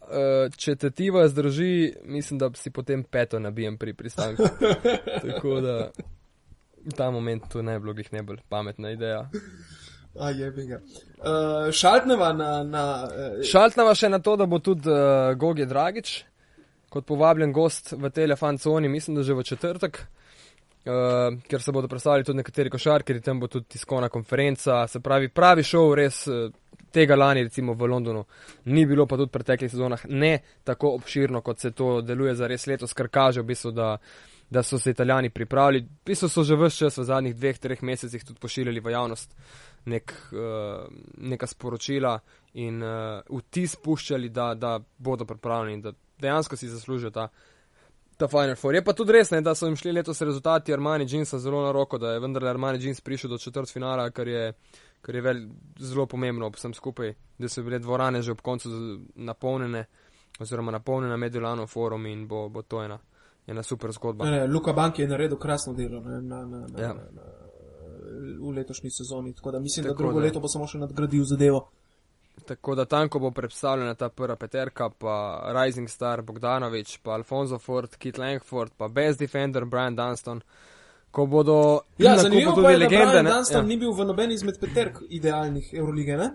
uh, 0.00 0.54
če 0.56 0.76
te 0.76 0.90
tiva 0.90 1.24
zdrži, 1.28 1.72
mislim, 2.04 2.38
da 2.38 2.50
si 2.54 2.70
potem 2.70 3.02
peto 3.02 3.38
nabijem 3.38 3.74
pri 3.76 3.94
pristanku. 3.94 4.46
Tako 5.22 5.60
da 5.60 5.90
ta 6.94 7.10
moment 7.10 7.42
tu 7.50 7.62
ne 7.62 7.74
bi 7.74 7.82
bilo 7.82 7.94
glih 7.94 8.12
najbolj 8.12 8.38
pametna 8.48 8.90
ideja. 8.90 9.26
A 10.14 10.30
je 10.30 10.50
ga. 10.62 10.78
Uh, 11.16 11.72
šaltneva 11.72 12.32
na. 12.36 12.50
na 12.64 12.84
uh, 13.08 13.44
Šaltnava 13.46 13.94
še 13.96 14.10
na 14.12 14.18
to, 14.20 14.36
da 14.36 14.46
bo 14.46 14.58
tudi 14.60 14.90
uh, 14.92 15.32
Gogi 15.38 15.64
Dragič 15.66 16.18
kot 16.92 17.06
povabljen 17.08 17.52
gost 17.52 17.92
v 17.92 18.10
telefon 18.14 18.58
coni, 18.58 18.88
mislim, 18.88 19.16
da 19.16 19.24
že 19.26 19.34
v 19.34 19.44
četrtek. 19.44 20.04
Uh, 20.86 21.34
ker 21.50 21.62
se 21.62 21.72
bodo 21.74 21.88
predstavili 21.90 22.24
tudi 22.24 22.38
nekateri 22.38 22.70
košarkari, 22.70 23.20
tam 23.20 23.40
bo 23.42 23.48
tudi 23.50 23.66
tiskovna 23.74 24.08
konferenca, 24.08 24.84
se 24.86 25.00
pravi, 25.02 25.32
pravi 25.34 25.64
šov, 25.66 25.94
res 25.98 26.20
uh, 26.30 26.46
tega 26.94 27.16
lani, 27.18 27.42
recimo 27.42 27.74
v 27.74 27.88
Londonu, 27.90 28.22
ni 28.70 28.86
bilo 28.86 29.06
pa 29.06 29.18
tudi 29.18 29.32
v 29.32 29.34
preteklih 29.34 29.72
sezonah 29.72 30.06
ne 30.08 30.38
tako 30.64 30.94
obširno, 31.00 31.42
kot 31.42 31.58
se 31.58 31.72
to 31.74 32.00
deluje 32.06 32.36
za 32.38 32.46
res 32.46 32.68
letos, 32.70 32.94
kar 32.94 33.10
kaže 33.10 33.42
v 33.42 33.50
bistvu, 33.50 33.74
da, 33.74 33.96
da 34.50 34.62
so 34.62 34.78
se 34.78 34.90
italijani 34.90 35.30
pripravili. 35.30 35.80
V 35.80 36.06
bistvu 36.06 36.28
so 36.28 36.44
že 36.44 36.56
vse 36.56 36.78
čas 36.78 36.98
v 36.98 37.04
zadnjih 37.04 37.36
dveh, 37.36 37.58
treh 37.58 37.82
mesecih 37.82 38.24
tudi 38.24 38.40
pošiljali 38.40 38.80
v 38.80 38.90
javnost 38.90 39.34
nek, 39.84 40.14
uh, 40.32 40.86
neka 41.18 41.46
sporočila 41.46 42.18
in 42.54 42.82
uh, 42.82 43.20
vtis 43.40 43.76
puščali, 43.76 44.28
da, 44.28 44.54
da 44.54 44.78
bodo 44.98 45.24
pripravljeni 45.24 45.74
in 45.74 45.82
da 45.82 45.92
dejansko 46.18 46.56
si 46.56 46.68
zaslužijo 46.68 47.10
ta, 47.10 47.28
ta 48.16 48.28
Final 48.28 48.56
Four. 48.56 48.74
Je 48.74 48.84
pa 48.84 48.92
tudi 48.92 49.12
res, 49.12 49.30
ne, 49.30 49.40
da 49.40 49.54
so 49.54 49.66
jim 49.66 49.76
šli 49.76 49.92
letos 49.92 50.22
rezultati 50.22 50.72
Armani 50.72 51.06
Jeansa 51.10 51.38
zelo 51.38 51.62
na 51.64 51.72
roko, 51.72 51.98
da 51.98 52.12
je 52.12 52.20
vendarle 52.20 52.50
Armani 52.50 52.82
Jeans 52.82 53.00
prišel 53.00 53.30
do 53.30 53.38
četrt 53.38 53.72
finala, 53.72 54.10
kar 54.10 54.28
je, 54.28 54.52
kar 55.02 55.14
je 55.14 55.22
vel, 55.22 55.42
zelo 55.78 56.06
pomembno 56.06 56.50
vsem 56.54 56.74
skupaj, 56.74 57.14
da 57.38 57.48
so 57.48 57.62
bile 57.62 57.78
dvorane 57.78 58.22
že 58.22 58.32
ob 58.32 58.40
koncu 58.40 58.70
napolnjene 59.14 59.84
oziroma 60.40 60.72
napolnjena 60.72 61.16
Mediolano 61.16 61.66
forum 61.66 62.06
in 62.06 62.26
bo, 62.28 62.48
bo 62.48 62.62
to 62.62 62.82
ena, 62.84 62.98
ena 63.46 63.62
super 63.62 63.92
zgodba. 63.92 64.24
ne, 64.24 64.30
ne, 64.32 64.46
Luka 64.46 64.72
Bank 64.72 64.98
je 64.98 65.08
naredil 65.08 65.38
krasno 65.38 65.72
delo 65.74 66.00
ne, 66.00 66.20
na, 66.22 66.44
na, 66.44 66.58
na, 66.66 66.82
Ja. 66.82 66.88
na, 66.88 67.02
na, 67.12 67.22
v 68.40 68.50
letošnji 68.50 68.90
sezoni. 68.90 69.34
Tako 69.34 69.50
da 69.50 69.58
mislim, 69.60 69.84
Tako 69.84 69.94
da 69.94 69.98
drugo 69.98 70.20
da. 70.20 70.26
leto 70.26 70.40
bo 70.40 70.48
samo 70.48 70.66
še 70.66 70.78
nadgradil 70.78 71.24
zadevo. 71.24 71.68
Tako 72.44 72.74
da 72.74 72.84
tam, 72.84 73.08
ko 73.08 73.18
bo 73.18 73.30
predstavljena 73.30 73.94
ta 73.94 74.08
prva 74.08 74.36
peterka, 74.36 74.90
pa 74.90 75.14
Rising 75.54 75.88
Star 75.88 76.22
Bogdanovič, 76.22 76.98
pa 76.98 77.10
Alfonso 77.12 77.58
Ford, 77.58 77.96
Kit 77.96 78.18
Langford, 78.18 78.72
pa 78.76 78.88
Best 78.88 79.18
Defender 79.18 79.64
Brian 79.64 79.96
Dunston, 79.96 80.40
ko 81.10 81.26
bodo, 81.26 81.80
Ja, 81.98 82.16
zanimivo 82.18 82.52
pa 82.52 82.60
je, 82.60 82.66
tudi 82.66 82.72
da 82.74 82.78
legende. 82.78 83.06
Brian 83.12 83.26
Dunston 83.26 83.56
ja. 83.56 83.66
ni 83.66 83.76
bil 83.76 83.92
v 83.92 84.04
nobeni 84.04 84.34
izmed 84.34 84.60
peterk 84.60 85.00
idealnih 85.10 85.70
Eurolige, 85.74 86.16
ne? 86.16 86.30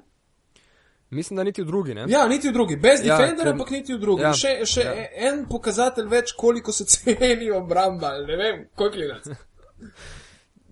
Mislim, 1.12 1.38
da 1.38 1.44
niti 1.44 1.62
v 1.62 1.66
drugi, 1.66 1.94
ne? 1.94 2.06
Ja, 2.08 2.28
niti 2.28 2.50
v 2.50 2.54
drugi. 2.54 2.76
Bez 2.78 3.02
Ja, 3.02 3.18
defender, 3.18 3.46
ker- 3.46 3.52
ampak 3.52 3.70
niti 3.72 3.94
v 3.94 4.00
drugi. 4.00 4.22
Ja, 4.22 4.34
Še, 4.34 4.66
še 4.66 4.82
ja. 4.82 4.94
en 5.24 5.46
pokazatelj 5.46 6.08
več, 6.08 6.32
koliko 6.34 6.72
se 6.72 6.86
ceni 6.94 7.52
obramba. 7.52 8.14
Ne 8.22 8.38
vem, 8.38 8.66
koliko 8.76 8.98
gledati. 8.98 9.30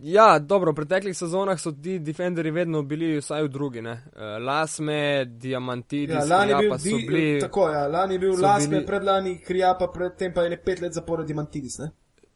Ja, 0.01 0.39
dobro, 0.39 0.71
v 0.71 0.75
preteklih 0.75 1.11
sezonah 1.13 1.59
so 1.59 1.73
ti 1.73 1.97
defenderji 1.99 2.51
vedno 2.53 2.79
bili 2.83 3.17
vsaj 3.17 3.43
v 3.43 3.49
drugi, 3.49 3.81
ne? 3.81 3.97
Uh, 4.07 4.21
Lasme, 4.39 4.95
Diamantidis, 5.27 6.15
Ja, 6.15 6.23
lani 6.27 6.47
je 6.47 6.53
ja, 6.53 6.59
bil, 6.59 6.69
pa 6.69 6.77
di, 6.77 6.93
bili 7.01 7.39
tako, 7.41 7.65
ja, 7.67 7.81
lani 7.89 8.15
je 8.15 8.19
bil 8.19 8.37
Lasme, 8.37 8.69
bili- 8.69 8.85
predlani 8.85 9.33
Krijapa, 9.39 9.89
predtem 9.89 10.31
pa 10.33 10.43
je 10.43 10.49
ne 10.49 10.57
pet 10.59 10.79
let 10.79 10.93
zapored 10.93 11.27
Dimantidis, 11.27 11.77
ne? 11.79 11.89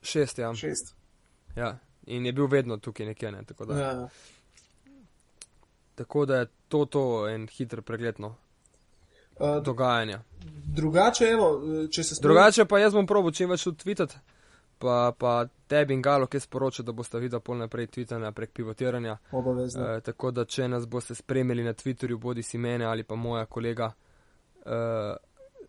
šest, 0.03 0.37
ja. 0.39 0.51
Šest. 0.53 0.91
ja. 1.55 1.71
In 2.07 2.25
je 2.25 2.33
bil 2.33 2.47
vedno 2.47 2.77
tukaj 2.77 3.05
nekje, 3.05 3.31
ne? 3.31 3.45
Tako 3.45 3.65
da, 3.65 3.79
Ja. 3.79 4.07
tako 5.95 6.25
da 6.25 6.35
je 6.37 6.45
to, 6.73 6.85
to 6.87 7.03
en 7.29 7.45
hiter 7.49 7.81
pregled 7.83 8.19
no, 8.19 8.33
Uh, 9.35 9.57
dogajanja. 9.59 10.19
drugače, 10.67 11.25
evo, 11.27 11.47
če 11.87 12.03
se 12.03 12.15
strinjam- 12.15 12.21
Drugače 12.23 12.65
pa 12.65 12.79
jaz 12.79 12.93
bom 12.93 13.07
probo 13.07 13.31
čim 13.31 13.49
več 13.49 13.63
tudi 13.63 13.79
tweetati, 13.79 14.17
pa, 14.79 15.11
pa 15.13 15.31
tebi 15.67 15.93
in 15.93 16.01
Galo, 16.01 16.27
ki 16.27 16.39
sporoča, 16.39 16.83
da 16.83 16.93
boste 16.93 17.17
videli 17.17 17.41
pol 17.41 17.57
naprej 17.57 17.87
tweetanja 17.87 18.29
prek 18.31 18.51
pivotiranja. 18.51 19.15
Obavezno. 19.33 19.87
E, 19.87 20.01
tako 20.01 20.31
da, 20.31 20.45
če 20.47 20.67
nas 20.67 20.85
boste 20.87 21.15
spremljali 21.15 21.63
na 21.63 21.73
Twitterju, 21.73 22.19
bodi 22.19 22.43
si 22.43 22.57
mene 22.59 22.85
ali 22.85 23.03
pa 23.03 23.15
moja 23.17 23.45
kolega 23.47 23.89
e, 24.61 25.15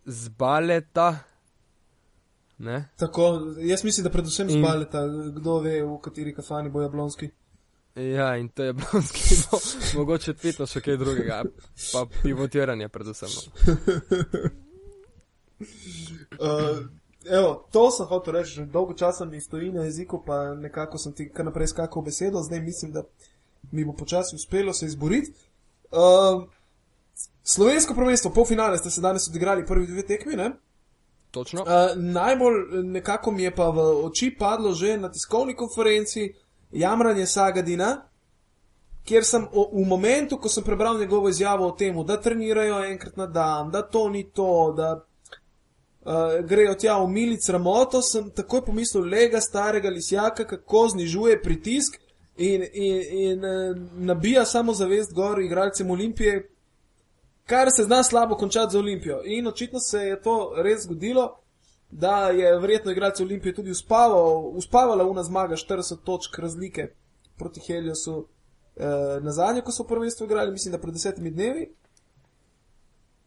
z 0.06 0.28
baleta. 0.30 1.08
Ne? 2.58 2.88
Tako, 2.96 3.30
jaz 3.60 3.84
mislim, 3.84 4.04
da 4.04 4.10
predvsem 4.10 4.48
In- 4.48 4.60
spaleta, 4.60 5.06
kdo 5.32 5.56
ve, 5.60 5.78
v 5.82 5.96
kateri 6.00 6.34
kafani 6.34 6.68
bo 6.70 6.82
Jablonski. 6.82 7.30
Ja, 7.94 8.36
in 8.36 8.48
to 8.48 8.64
je 8.64 8.72
blonski, 8.72 9.34
mo, 9.52 9.58
mogoče 9.94 10.34
tvitno 10.34 10.66
še 10.66 10.80
kaj 10.82 10.96
drugega, 10.98 11.42
pa 11.92 12.06
pivotiranje 12.22 12.88
predvsem. 12.90 13.28
Uh, 16.40 16.82
evo, 17.38 17.52
to 17.70 17.84
sem 17.94 18.10
hotel 18.10 18.40
reči, 18.40 18.56
že 18.56 18.66
dolgo 18.66 18.98
časa 18.98 19.24
mi 19.24 19.40
stoji 19.40 19.70
na 19.72 19.86
jeziku, 19.86 20.24
pa 20.26 20.56
nekako 20.58 20.98
sem 20.98 21.14
ti 21.14 21.28
kar 21.30 21.46
naprej 21.46 21.70
skakal 21.70 22.02
besedo, 22.02 22.42
zdaj 22.42 22.64
mislim, 22.66 22.92
da 22.98 23.06
mi 23.70 23.84
bo 23.84 23.94
počasi 23.94 24.34
uspelo 24.36 24.74
se 24.74 24.90
izboriti. 24.90 25.30
Uh, 25.94 26.42
slovensko 27.46 27.94
prvenstvo, 27.94 28.34
polfinale 28.34 28.78
ste 28.78 28.90
se 28.90 29.00
danes 29.00 29.28
odigrali 29.30 29.66
prvi 29.66 29.86
dve 29.86 30.02
tekmi, 30.02 30.34
ne? 30.34 30.50
Točno. 31.30 31.62
Uh, 31.62 31.94
najbolj 31.94 32.82
nekako 32.90 33.30
mi 33.32 33.42
je 33.42 33.54
pa 33.54 33.70
v 33.70 33.86
oči 34.06 34.34
padlo 34.38 34.74
že 34.74 34.96
na 34.98 35.10
tiskovni 35.10 35.54
konferenci 35.54 36.32
jamranje 36.74 37.26
Sagadina, 37.26 38.02
kjer 39.04 39.24
sem 39.24 39.46
o, 39.52 39.68
v 39.72 39.86
momentu, 39.88 40.38
ko 40.38 40.48
sem 40.48 40.64
prebral 40.64 40.98
njegovo 40.98 41.28
izjavo 41.28 41.68
o 41.68 41.72
tem, 41.72 41.96
da 42.06 42.20
trenirajo 42.20 42.84
enkrat 42.84 43.16
na 43.16 43.26
dan, 43.26 43.70
da 43.70 43.82
to 43.82 44.08
ni 44.08 44.24
to, 44.24 44.72
da 44.76 44.88
uh, 44.96 46.40
grejo 46.46 46.74
tja 46.74 46.96
v 46.98 47.10
milic 47.12 47.48
ramoto, 47.48 48.02
sem 48.02 48.30
takoj 48.30 48.64
pomislil, 48.64 49.04
lega 49.04 49.40
starega 49.40 49.90
lisjaka, 49.90 50.44
kako 50.44 50.88
znižuje 50.96 51.42
pritisk 51.42 52.00
in, 52.36 52.64
in, 52.72 53.00
in 53.28 53.44
uh, 53.44 53.76
nabija 53.94 54.44
samozavest 54.44 55.14
gor 55.14 55.40
igralcem 55.40 55.90
Olimpije, 55.90 56.48
kar 57.46 57.68
se 57.76 57.84
zna 57.84 58.02
slabo 58.02 58.36
končati 58.36 58.72
za 58.72 58.78
Olimpijo. 58.78 59.20
In 59.24 59.46
očitno 59.46 59.80
se 59.80 59.98
je 59.98 60.22
to 60.22 60.52
res 60.56 60.82
zgodilo, 60.82 61.43
da 61.96 62.28
je 62.28 62.58
verjetno 62.58 62.92
igralce 62.92 63.22
Olimpije 63.22 63.54
tudi 63.54 63.70
uspaval, 63.70 64.48
uspavala 64.56 65.04
una 65.04 65.22
zmaga 65.22 65.56
40 65.56 65.96
točk 66.04 66.38
razlike 66.38 66.92
proti 67.36 67.60
Heliosu 67.60 68.28
eh, 68.76 68.84
na 69.20 69.32
zadnje, 69.32 69.60
ko 69.60 69.72
so 69.72 69.84
prvenstvo 69.84 70.26
igrali, 70.26 70.52
mislim, 70.52 70.72
da 70.72 70.78
pred 70.78 70.94
desetimi 70.94 71.30
dnevi. 71.30 71.74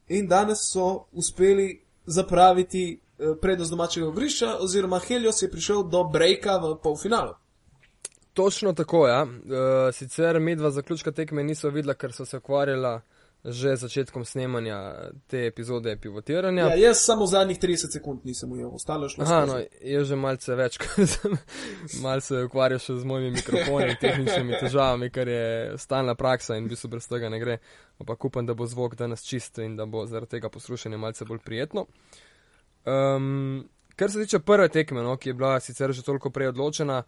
In 0.07 0.27
danes 0.27 0.57
so 0.73 1.05
uspeli 1.11 1.81
zapraviti 2.05 2.99
eh, 3.19 3.23
prednost 3.41 3.71
domačega 3.71 4.07
ogrišča, 4.07 4.57
oziroma 4.59 4.99
Helios 4.99 5.41
je 5.41 5.51
prišel 5.51 5.83
do 5.83 6.03
brejka 6.03 6.57
v 6.57 6.75
polfinalu. 6.83 7.33
Točno 8.33 8.73
tako, 8.73 9.07
ja. 9.07 9.21
E, 9.25 9.91
sicer 9.91 10.39
medva 10.39 10.69
zaključka 10.71 11.11
tekme 11.11 11.43
niso 11.43 11.69
videla, 11.69 11.93
ker 11.93 12.13
so 12.13 12.25
se 12.25 12.37
ukvarjala 12.37 13.01
že 13.45 13.75
začetkom 13.75 14.25
snemanja 14.25 15.09
te 15.27 15.45
epizode 15.47 15.97
pivotiranja. 15.97 16.63
Ja, 16.63 16.75
jaz 16.75 17.03
samo 17.05 17.25
zadnjih 17.25 17.59
30 17.59 17.93
sekund 17.93 18.25
nisem 18.25 18.51
ujel, 18.51 18.69
ostalo 18.73 19.05
je 19.05 19.09
šlo. 19.09 19.23
Aha, 19.23 19.45
no, 19.45 19.59
jaz 19.81 20.07
že 20.07 20.17
malce 20.19 20.55
več, 20.57 20.77
ker 20.81 21.07
sem 21.07 21.37
malce 22.01 22.41
ukvarjal 22.47 22.81
še 22.81 22.97
z 22.99 23.07
mojimi 23.07 23.31
mikrofoni 23.37 23.93
in 23.93 24.01
tehničnimi 24.01 24.59
težavami, 24.59 25.09
kar 25.13 25.31
je 25.31 25.77
stalna 25.79 26.17
praksa 26.19 26.57
in 26.57 26.67
v 26.67 26.73
bistvu 26.73 26.91
brez 26.97 27.07
tega 27.07 27.31
ne 27.31 27.39
gre. 27.43 27.59
Ampak 28.01 28.27
upam, 28.29 28.45
da 28.45 28.57
bo 28.57 28.67
zvok 28.67 28.97
danes 28.99 29.23
čist 29.25 29.61
in 29.63 29.77
da 29.77 29.85
bo 29.85 30.05
zaradi 30.09 30.37
tega 30.37 30.51
poslušanje 30.53 30.99
malce 31.01 31.25
bolj 31.25 31.39
prijetno. 31.45 31.87
Um, 32.87 33.63
kar 33.95 34.11
se 34.11 34.25
tiče 34.25 34.39
prve 34.39 34.69
tekme, 34.73 35.05
no, 35.05 35.15
ki 35.17 35.31
je 35.31 35.37
bila 35.37 35.59
sicer 35.59 35.93
že 35.93 36.03
toliko 36.05 36.29
prej 36.33 36.51
odločena 36.51 37.03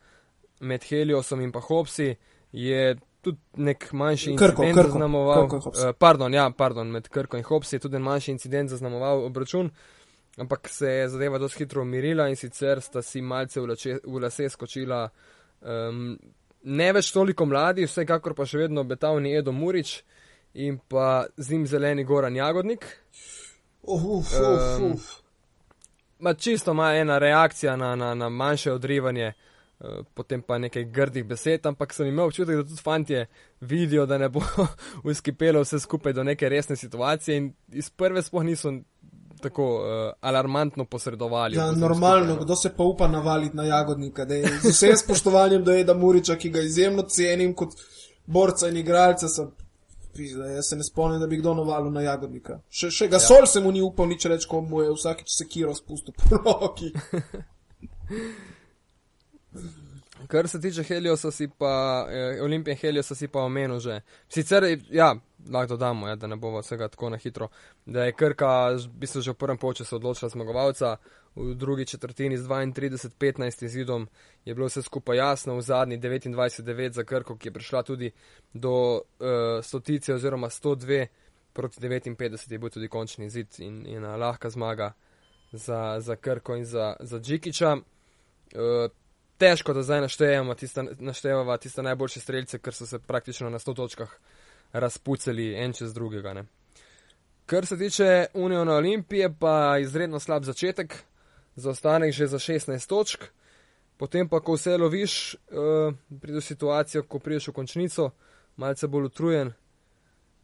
med 0.60 0.84
Heliosom 0.84 1.42
in 1.42 1.52
pa 1.52 1.60
Hopsi, 1.64 2.14
je 2.52 2.96
tudi 3.30 3.64
nek 3.70 3.86
manjši 3.94 4.34
Krko, 4.36 4.66
incident 4.66 4.78
Krko, 4.78 4.92
zaznamoval. 4.92 5.48
Krko 5.52 5.72
eh, 5.76 5.94
pardon, 6.00 6.34
ja, 6.34 6.50
pardon, 6.58 6.92
med 6.92 7.08
Krko 7.14 7.38
in 7.38 7.46
Hopsi 7.48 7.78
je 7.78 7.86
tudi 7.86 8.00
en 8.00 8.06
manjši 8.08 8.34
incident 8.36 8.74
zaznamoval 8.74 9.24
obračun, 9.28 9.70
ampak 10.38 10.70
se 10.74 10.92
je 10.92 11.08
zadeva 11.16 11.40
dosti 11.40 11.64
hitro 11.64 11.86
umirila 11.86 12.28
in 12.30 12.36
sicer 12.40 12.82
sta 12.82 13.02
si 13.06 13.22
malce 13.22 13.62
v, 13.62 13.70
lače, 13.74 14.00
v 14.04 14.24
lase 14.26 14.50
skočila. 14.50 15.06
Um, 15.62 16.18
ne 16.64 16.92
več 16.94 17.12
toliko 17.16 17.48
mladi, 17.48 17.88
vsekakor 17.88 18.36
pa 18.36 18.48
še 18.48 18.66
vedno 18.66 18.84
obetavni 18.84 19.36
Edo 19.38 19.54
Murič 19.56 20.00
in 20.60 20.80
pa 20.90 21.26
z 21.38 21.54
njim 21.54 21.68
zeleni 21.68 22.04
Goran 22.04 22.36
Jagodnik. 22.36 22.86
Uf, 23.84 24.04
uf, 24.04 24.34
Um, 24.40 24.92
uf. 24.94 25.10
Ma 26.20 26.34
čisto 26.34 26.72
ima 26.72 26.96
ena 26.96 27.18
reakcija 27.18 27.76
na, 27.80 27.96
na, 27.96 28.14
na 28.16 28.30
manjše 28.30 28.74
odrivanje, 28.74 29.34
potem 30.14 30.42
pa 30.42 30.58
nekaj 30.58 30.84
grdih 30.92 31.24
besed, 31.26 31.66
ampak 31.66 31.94
sem 31.94 32.08
imel 32.08 32.28
občutek, 32.28 32.58
da 32.58 32.64
tudi 32.64 32.82
fantje 32.84 33.26
vidijo, 33.62 34.06
da 34.06 34.18
ne 34.18 34.30
bo 34.30 34.42
uskipelo 35.10 35.62
vse 35.64 35.80
skupaj 35.80 36.14
do 36.14 36.24
neke 36.24 36.50
resne 36.50 36.76
situacije 36.76 37.38
in 37.38 37.54
iz 37.72 37.90
prve 37.90 38.22
sploh 38.22 38.44
niso 38.44 38.74
tako 39.42 39.66
uh, 39.76 40.12
alarmantno 40.22 40.86
posredovali. 40.86 41.56
Ja, 41.56 41.72
normalno, 41.72 42.26
skupaj, 42.26 42.46
kdo 42.46 42.56
se 42.56 42.74
pa 42.78 42.84
upa 42.84 43.08
navaliti 43.08 43.56
na 43.56 43.64
jagodnika. 43.64 44.26
Da 44.26 44.36
je 44.36 44.52
z 44.64 44.74
vsem 44.74 44.98
spoštovanjem 44.98 45.64
do 45.64 45.72
Eda 45.72 45.94
Muriča, 45.94 46.36
ki 46.36 46.50
ga 46.50 46.62
izjemno 46.62 47.04
cenim 47.08 47.56
kot 47.56 47.70
borca 48.26 48.68
in 48.68 48.78
igralca, 48.78 49.28
sem, 49.28 49.48
pizda, 50.16 50.46
jaz 50.46 50.70
se 50.70 50.76
ne 50.76 50.84
spomnim, 50.84 51.20
da 51.20 51.28
bi 51.28 51.38
kdo 51.38 51.54
navalil 51.54 51.92
na 51.92 52.02
jagodnika. 52.02 52.60
Še, 52.70 52.92
še 52.92 53.08
ga 53.08 53.16
ja. 53.16 53.28
sol 53.32 53.48
se 53.48 53.64
mu 53.64 53.72
ni 53.72 53.82
upal 53.82 54.12
nič 54.12 54.28
reči, 54.28 54.48
ko 54.50 54.62
mu 54.62 54.84
je 54.84 54.92
vsakič 54.92 55.38
sekiro 55.38 55.76
spustil 55.76 56.14
po 56.20 56.36
roki. 56.44 56.92
Kar 60.28 60.48
se 60.48 60.62
tiče 60.62 60.84
Heliosa, 60.84 61.32
si 61.32 61.48
pa, 61.48 62.08
eh, 62.12 62.42
Olimpije 62.42 62.76
Heliosa 62.76 63.16
si 63.16 63.28
pa 63.28 63.40
omenil 63.40 63.80
že. 63.80 64.02
Sicer, 64.30 64.64
ja, 64.90 65.16
lahko 65.50 65.74
dodamo, 65.74 66.08
ja, 66.08 66.16
da 66.16 66.28
ne 66.28 66.36
bomo 66.36 66.60
vsega 66.60 66.88
tako 66.88 67.10
na 67.10 67.18
hitro, 67.18 67.48
da 67.86 68.04
je 68.06 68.14
Krka 68.14 68.70
v 68.70 68.88
bistvu 69.00 69.22
že 69.22 69.32
v 69.32 69.40
prvem 69.40 69.58
polčasu 69.58 69.96
odločila 69.96 70.30
zmagovalca, 70.30 70.98
v 71.36 71.56
drugi 71.56 71.86
četrtini 71.86 72.38
z 72.38 72.48
32-15 72.48 73.66
izidom 73.66 74.08
je 74.46 74.56
bilo 74.56 74.68
vse 74.68 74.82
skupaj 74.82 75.18
jasno, 75.18 75.56
v 75.56 75.62
zadnji 75.62 75.98
29-9 75.98 76.92
za 76.92 77.04
Krko, 77.04 77.38
ki 77.38 77.48
je 77.48 77.54
prišla 77.54 77.84
tudi 77.84 78.12
do 78.54 78.94
uh, 78.94 79.02
stotice 79.64 80.14
oziroma 80.14 80.50
102 80.50 81.08
proti 81.54 81.80
59 81.80 82.52
je 82.52 82.58
bil 82.58 82.70
tudi 82.70 82.88
končni 82.88 83.26
izid 83.26 83.48
in, 83.60 83.86
in 83.88 84.04
lahka 84.04 84.50
zmaga 84.50 84.94
za, 85.52 86.00
za 86.00 86.16
Krko 86.16 86.56
in 86.56 86.66
za, 86.66 86.96
za 87.00 87.20
Džikiča. 87.20 87.74
Uh, 87.74 88.92
težko, 89.40 89.74
da 89.74 89.84
zdaj 89.84 90.02
naštejemo 90.02 90.56
tiste, 90.56 90.84
naštevava 91.00 91.58
tiste 91.58 91.84
najboljše 91.84 92.20
streljce, 92.20 92.60
ker 92.60 92.76
so 92.76 92.86
se 92.86 93.00
praktično 93.00 93.50
na 93.50 93.60
100 93.60 93.76
točkah 93.76 94.16
razpucali 94.74 95.54
en 95.56 95.74
čez 95.74 95.94
drugega. 95.94 96.34
Ne. 96.34 96.46
Kar 97.46 97.66
se 97.66 97.78
tiče 97.78 98.26
Uniona 98.34 98.76
Olimpije, 98.76 99.34
pa 99.40 99.78
izredno 99.82 100.20
slab 100.20 100.44
začetek, 100.44 100.96
zaostanek 101.56 102.14
že 102.14 102.28
za 102.28 102.40
16 102.40 102.90
točk, 102.90 103.24
potem 103.98 104.30
pa, 104.30 104.40
ko 104.40 104.54
vse 104.54 104.78
loviš, 104.78 105.34
uh, 105.34 105.96
pride 106.22 106.42
situacijo, 106.42 107.04
ko 107.04 107.20
prideš 107.20 107.48
v 107.48 107.54
končnico, 107.54 108.12
malce 108.56 108.88
bolj 108.88 109.10
utrujen. 109.10 109.54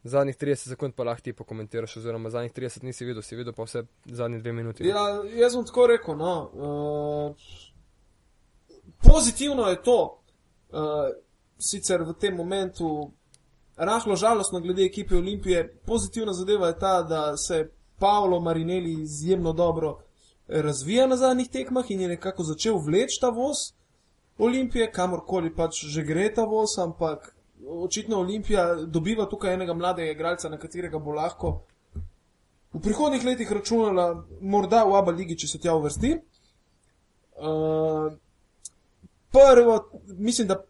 Zadnjih 0.06 0.36
30 0.38 0.68
sekund 0.70 0.94
pa 0.94 1.02
lahko 1.02 1.22
ti 1.22 1.32
pokomentiraš, 1.32 1.96
oziroma 1.96 2.30
zadnjih 2.30 2.52
30 2.52 2.84
nisi 2.84 3.04
videl, 3.04 3.22
si 3.22 3.36
videl 3.36 3.52
pa 3.52 3.64
vse 3.66 3.82
zadnje 4.04 4.38
dve 4.38 4.52
minuti. 4.52 4.86
Ja, 4.86 5.22
jaz 5.34 5.56
bom 5.56 5.64
tako 5.66 5.86
rekel. 5.90 6.14
No, 6.18 6.34
uh, 6.54 7.48
pozitivno 9.02 9.66
je 9.68 9.82
to, 9.82 10.22
uh, 10.72 10.78
sicer 11.58 12.02
v 12.02 12.14
tem 12.20 12.36
momentu 12.36 13.12
rahlo 13.76 14.16
žalostno 14.16 14.60
glede 14.60 14.84
ekipe 14.84 15.16
Olimpije. 15.16 15.80
Pozitivna 15.86 16.32
zadeva 16.32 16.66
je 16.66 16.78
ta, 16.78 17.02
da 17.02 17.36
se 17.36 17.70
Paolo 17.98 18.40
Marinelli 18.40 19.02
izjemno 19.02 19.52
dobro 19.52 19.98
razvija 20.48 21.06
na 21.06 21.16
zadnjih 21.16 21.48
tekmah 21.48 21.90
in 21.90 22.00
je 22.00 22.08
nekako 22.08 22.42
začel 22.42 22.78
vleči 22.78 23.20
ta 23.20 23.28
voz 23.28 23.56
Olimpije, 24.38 24.92
kamorkoli 24.92 25.54
pač 25.54 25.84
že 25.84 26.02
gre 26.02 26.34
ta 26.34 26.44
voz, 26.44 26.78
ampak 26.78 27.36
očitno 27.68 28.20
Olimpija 28.20 28.74
dobiva 28.74 29.26
tukaj 29.26 29.54
enega 29.54 29.74
mladega 29.74 30.12
igralca, 30.12 30.48
na 30.48 30.58
katerega 30.58 30.98
bo 30.98 31.12
lahko 31.12 31.62
v 32.76 32.80
prihodnih 32.82 33.24
letih 33.24 33.52
računala, 33.52 34.24
morda 34.40 34.84
v 34.84 34.96
Abu 34.98 35.14
Leigi, 35.16 35.38
če 35.40 35.48
se 35.48 35.58
tja 35.58 35.74
uvrsti. 35.74 36.12
Uh, 37.36 38.12
prvo, 39.32 39.90
mislim, 40.06 40.48
da 40.48 40.64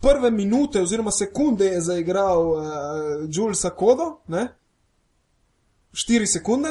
prve 0.00 0.30
minute 0.30 0.82
oziroma 0.82 1.10
sekunde 1.10 1.66
je 1.66 1.80
zaigral 1.80 2.50
uh, 2.50 2.62
Jules 3.28 3.60
Sakodo, 3.60 4.20
ne? 4.28 4.48
4 5.92 6.26
sekunde. 6.26 6.68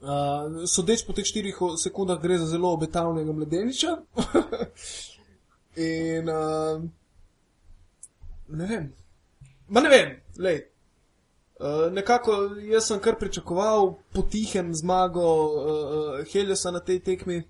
Uh, 0.00 0.66
sodeč 0.68 1.06
po 1.06 1.12
teh 1.12 1.24
4 1.24 1.76
sekundah 1.80 2.20
gre 2.22 2.38
za 2.38 2.46
zelo 2.46 2.72
obetavnega 2.72 3.32
mladeniča. 3.32 3.96
In 5.76 6.28
uh, 6.28 6.84
ne 8.48 8.66
vem, 8.66 8.92
ma 9.68 9.80
ne 9.80 9.88
vem, 9.88 10.20
lej. 10.38 10.60
Uh, 11.54 11.92
nekako 11.92 12.32
jaz 12.66 12.86
sem 12.86 13.00
kar 13.00 13.18
pričakoval 13.18 13.94
potihem 14.12 14.74
zmago 14.74 15.24
uh, 15.24 16.24
Heliosa 16.32 16.70
na 16.70 16.80
tej 16.80 17.00
tekmi. 17.00 17.42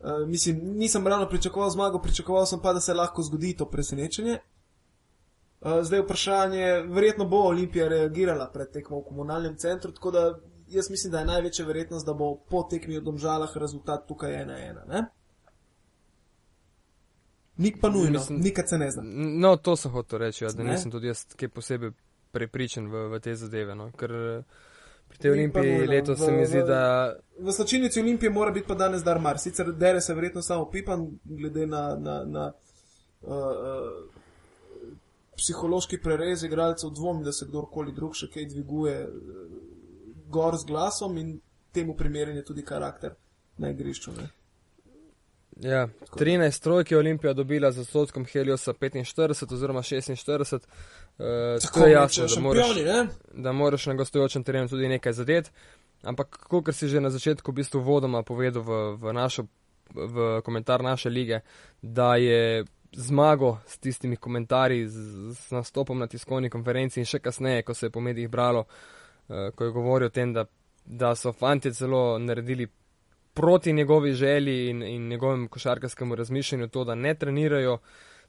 Uh, 0.00 0.28
mislim, 0.28 0.60
nisem 0.64 1.06
ravno 1.06 1.28
pričakoval 1.28 1.70
zmago, 1.70 1.98
pričakoval 1.98 2.46
sem 2.46 2.60
pa, 2.62 2.72
da 2.72 2.80
se 2.80 2.94
lahko 2.94 3.22
zgodi 3.22 3.56
to 3.56 3.66
presenečenje. 3.66 4.38
Uh, 5.60 5.82
zdaj 5.82 6.00
vprašanje, 6.00 6.66
verjetno 6.86 7.24
bo 7.24 7.36
Olimpija 7.36 7.88
reagirala 7.88 8.50
pred 8.52 8.70
tekmo 8.70 9.00
v 9.00 9.04
komunalnem 9.04 9.56
centru, 9.56 9.92
tako 9.92 10.10
da 10.10 10.38
jaz 10.68 10.90
mislim, 10.90 11.10
da 11.12 11.18
je 11.18 11.24
največja 11.24 11.66
verjetnost, 11.66 12.06
da 12.06 12.14
bo 12.14 12.34
po 12.36 12.62
tekmi 12.62 12.98
v 12.98 13.02
Domžalah 13.02 13.56
rezultat 13.56 14.06
tukaj 14.08 14.32
1-1. 14.32 15.04
Nik 17.56 17.80
pa 17.80 17.88
nujno, 17.88 18.10
Mislim- 18.18 18.40
nikad 18.40 18.68
se 18.68 18.78
ne 18.78 18.90
zna. 18.90 19.02
No, 19.40 19.56
to 19.56 19.76
sem 19.76 19.90
hotel 19.90 20.18
reči, 20.18 20.44
ja, 20.44 20.50
da 20.52 20.62
Ne? 20.62 20.70
nisem 20.70 20.90
tudi 20.90 21.06
jaz 21.06 21.24
kaj 21.36 21.48
posebej 21.48 21.90
prepričan 22.32 22.86
v, 22.86 23.08
v 23.08 23.20
te 23.20 23.34
zadeve. 23.34 23.74
No, 23.74 23.90
ker 23.92 24.12
eh, 24.12 24.42
pri 25.08 25.18
tej 25.18 25.30
olimpiji 25.30 25.86
letos 25.86 26.18
se 26.18 26.24
V- 26.26 26.32
mi 26.32 26.46
zdi, 26.46 26.58
v- 26.58 26.66
da 26.66 27.14
V 27.38 27.52
slačilnici 27.52 28.00
Olimpije 28.00 28.30
mora 28.30 28.50
biti 28.50 28.66
pa 28.66 28.74
danes 28.74 29.02
Darmar, 29.02 29.38
sicer 29.38 29.72
dere 29.72 30.00
se 30.00 30.14
verjetno 30.14 30.42
samo 30.42 30.70
Pipan, 30.70 31.06
glede 31.24 31.66
na, 31.66 31.96
na, 31.96 32.24
na 32.24 32.52
uh, 33.22 33.30
uh, 33.30 33.36
psihološki 35.36 36.00
prerez 36.02 36.42
igralcev, 36.42 36.90
dvomim, 36.90 37.22
da 37.22 37.32
se 37.32 37.46
kdorkoli 37.46 37.92
drug 37.92 38.14
še 38.14 38.26
kaj 38.28 38.46
dviguje 38.46 38.96
uh, 39.04 39.12
gor 40.28 40.56
z 40.56 40.66
glasom 40.66 41.18
in 41.18 41.40
temu 41.72 41.94
primeren 41.96 42.36
je 42.36 42.44
tudi 42.44 42.64
karakter 42.64 43.14
na 43.58 43.70
igrišču. 43.70 44.12
Ne? 44.12 44.28
Ja, 45.60 45.88
13 46.16 46.62
trojk 46.62 46.90
je 46.90 46.98
Olimpija 46.98 47.32
dobila 47.32 47.72
z 47.72 47.78
odstotkom 47.78 48.24
Heliosa 48.24 48.72
45 48.72 49.54
oziroma 49.54 49.82
46. 49.82 50.54
Uh, 50.54 51.24
to 51.74 51.86
je 51.86 51.92
jasno, 51.92 52.26
da 52.34 52.40
moraš, 52.40 52.76
ne? 52.76 53.06
da 53.32 53.52
moraš 53.52 53.86
na 53.86 53.94
gostujočem 53.94 54.44
terenu 54.44 54.68
tudi 54.68 54.88
nekaj 54.88 55.12
zadeti. 55.12 55.50
Ampak, 56.02 56.38
kot 56.48 56.74
si 56.74 56.88
že 56.88 57.00
na 57.00 57.10
začetku 57.10 57.50
v 57.50 57.54
bistvu 57.54 57.80
vodoma 57.80 58.22
povedal 58.22 58.62
v, 58.62 58.96
v, 59.02 59.12
našo, 59.12 59.46
v 59.94 60.40
komentar 60.46 60.82
naše 60.82 61.10
lige, 61.10 61.40
da 61.82 62.16
je 62.16 62.64
zmago 62.92 63.58
s 63.66 63.78
tistimi 63.78 64.16
komentarji, 64.16 64.86
z, 64.86 64.98
z 65.34 65.50
nastopom 65.50 65.98
na 65.98 66.06
tiskovni 66.06 66.50
konferenci 66.50 67.00
in 67.00 67.06
še 67.06 67.18
kasneje, 67.18 67.62
ko 67.62 67.74
se 67.74 67.86
je 67.86 67.90
po 67.90 68.00
medijih 68.00 68.30
bralo, 68.30 68.64
uh, 68.64 69.50
ko 69.54 69.64
je 69.64 69.70
govoril 69.74 70.06
o 70.06 70.14
tem, 70.14 70.32
da, 70.32 70.46
da 70.84 71.14
so 71.14 71.32
fanti 71.32 71.74
celo 71.74 72.18
naredili 72.18 72.68
proti 73.38 73.72
njegovi 73.72 74.12
želji 74.14 74.68
in, 74.68 74.82
in 74.84 75.08
njegovem 75.08 75.48
košarkarskemu 75.48 76.14
razmišljanju 76.14 76.68
to, 76.68 76.84
da 76.84 76.94
ne 76.96 77.14
trenirajo 77.14 77.78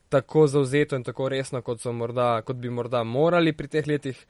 tako 0.09 0.47
zauzeto 0.47 0.95
in 0.95 1.03
tako 1.03 1.29
resno, 1.29 1.61
kot, 1.61 1.81
so 1.81 1.91
morda, 1.93 2.41
kot 2.41 2.55
bi 2.57 2.69
morda 2.71 3.03
morali 3.05 3.53
pri 3.53 3.67
teh 3.69 3.87
letih. 3.87 4.25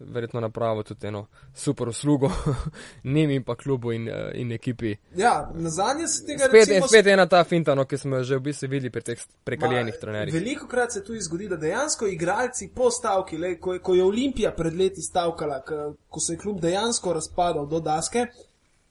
verjetno 0.00 0.40
napravil 0.40 0.82
tudi 0.82 1.06
eno 1.06 1.20
super 1.54 1.88
uslugo 1.88 2.30
njim 3.14 3.30
in 3.30 3.44
pa 3.44 3.54
klubu 3.54 3.92
in, 3.92 4.08
uh, 4.08 4.14
in 4.34 4.52
ekipi. 4.52 4.96
Ja, 5.16 5.50
na 5.54 5.70
zadnje 5.70 6.08
se 6.08 6.24
tega 6.26 6.44
Spet, 6.44 6.52
recimo, 6.60 6.88
spet 6.88 7.06
ena 7.06 7.26
ta 7.26 7.44
finta, 7.44 7.74
no, 7.74 7.84
ki 7.84 7.98
smo 7.98 8.16
jo 8.16 8.24
že 8.24 8.36
v 8.36 8.42
bistvu 8.42 8.68
videli 8.68 8.90
pri 8.90 9.02
teh 9.02 9.20
prekaljenih 9.44 9.94
trenerjih. 10.00 10.34
Veliko 10.34 10.66
krat 10.66 10.92
se 10.92 11.04
tudi 11.04 11.20
zgodi, 11.20 11.48
da 11.48 11.56
dejansko 11.56 12.06
igralci 12.08 12.72
po 12.74 12.90
stavki, 12.90 13.38
le, 13.38 13.52
ko, 13.56 13.72
je- 13.72 13.80
ko 13.80 13.94
je 13.94 14.04
Olimpija 14.04 14.50
pred 14.52 14.74
leti 14.74 15.02
stavkala, 15.02 15.60
k, 15.62 15.70
ko 16.08 16.20
se 16.20 16.32
je 16.32 16.38
klub 16.38 16.60
dejansko 16.60 17.12
razpadal 17.12 17.66
do 17.66 17.80
daske. 17.80 18.26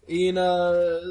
In 0.07 0.37
uh, 0.37 0.43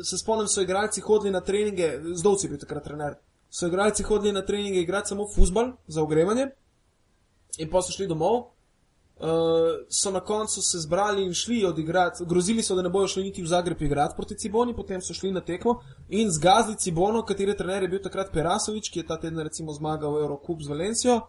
se 0.05 0.19
spomnim, 0.19 0.49
so 0.49 0.61
igralci 0.61 1.01
hodili 1.01 1.33
na 1.33 1.41
treninge, 1.41 2.01
zdovci 2.15 2.49
bil 2.49 2.59
takrat 2.59 2.85
trener. 2.85 3.15
So 3.51 3.67
igralci 3.67 4.03
hodili 4.03 4.33
na 4.33 4.43
treninge 4.45 4.81
igrati 4.81 5.09
samo 5.09 5.29
futbal 5.35 5.73
za 5.87 6.03
ogrevanje, 6.03 6.51
in 7.59 7.71
pa 7.71 7.83
so 7.83 7.93
šli 7.93 8.07
domov. 8.07 8.53
Uh, 9.23 9.29
so 9.89 10.11
na 10.11 10.21
koncu 10.21 10.63
se 10.63 10.79
zbrali 10.79 11.23
in 11.23 11.35
šli 11.35 11.65
odigrati, 11.65 12.25
grozili 12.27 12.63
so, 12.63 12.75
da 12.75 12.83
ne 12.83 12.91
bojo 12.91 13.09
šli 13.09 13.23
niti 13.23 13.43
v 13.43 13.47
Zagreb 13.47 13.83
igrati 13.83 14.15
proti 14.17 14.39
Ciboni, 14.39 14.75
potem 14.77 15.01
so 15.01 15.15
šli 15.15 15.31
na 15.33 15.41
tekmo 15.41 15.77
in 16.09 16.31
zgazili 16.31 16.79
Cibono, 16.79 17.23
katere 17.23 17.55
trener 17.57 17.83
je 17.83 17.89
bil 17.89 18.03
takrat 18.03 18.33
Perasovič, 18.33 18.91
ki 18.91 18.99
je 18.99 19.07
ta 19.07 19.21
teden 19.21 19.39
recimo 19.39 19.73
zmagal 19.73 20.19
Eurocup 20.19 20.63
z 20.63 20.69
Valencijo. 20.69 21.21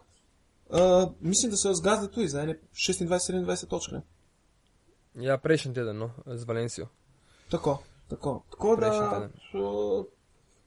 Uh, 0.66 1.12
mislim, 1.20 1.50
da 1.50 1.56
so 1.56 1.68
jo 1.68 1.74
zgazili 1.74 2.10
tudi 2.10 2.28
za 2.28 2.40
ene 2.42 2.58
26-27 2.72 3.66
točk. 3.68 3.92
ne. 3.92 4.02
Ja, 5.14 5.38
prejšnji 5.38 5.74
teden, 5.74 5.98
no, 5.98 6.10
z 6.26 6.44
Valencijo. 6.44 6.88
Tako, 7.54 7.78
tako. 8.08 8.42
tako 8.50 8.76
da, 8.76 8.90
teden. 8.90 9.30
uh, 9.62 10.04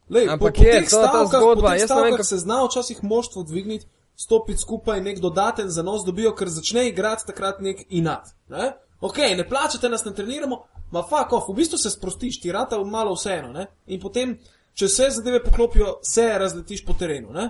lej, 0.09 0.29
Ampak 0.29 0.55
po, 0.55 0.61
po 0.61 0.63
je, 0.63 0.71
to 0.71 0.77
je 0.77 0.89
ta 0.89 1.07
stavkah, 1.09 1.27
zgodba, 1.27 1.67
po 1.67 1.73
jaz 1.73 1.73
ne 1.73 1.79
vem, 1.79 1.87
stavkah 1.87 2.11
kako- 2.11 2.23
se 2.23 2.37
zna 2.37 2.63
včasih 2.65 3.03
moštvo 3.03 3.43
dvigniti, 3.43 3.87
stopiti 4.15 4.61
skupaj, 4.61 5.01
nek 5.01 5.19
dodaten 5.19 5.69
zanos 5.69 6.05
dobijo, 6.05 6.31
ker 6.35 6.49
začne 6.49 6.87
igrati 6.89 7.27
takrat 7.27 7.59
nek 7.61 7.85
inat. 7.89 8.31
Ne? 8.49 8.73
Ok, 9.01 9.17
ne 9.37 9.45
plačate 9.49 9.89
nas, 9.89 10.05
ne 10.05 10.13
treniramo, 10.13 10.63
ma 10.91 11.03
fuck 11.03 11.33
off, 11.33 11.49
v 11.49 11.53
bistvu 11.53 11.77
se 11.77 11.89
sprostiš, 11.89 12.41
ti 12.41 12.51
rata 12.51 12.79
malo 12.83 13.13
vseeno. 13.13 13.51
Ne? 13.51 13.67
In 13.87 14.01
potem, 14.01 14.37
če 14.73 14.85
vse 14.85 15.09
zadeve 15.19 15.43
poklopijo, 15.43 15.99
se 16.03 16.25
razletiš 16.39 16.85
po 16.85 16.93
terenu. 16.93 17.29
Ne? 17.31 17.49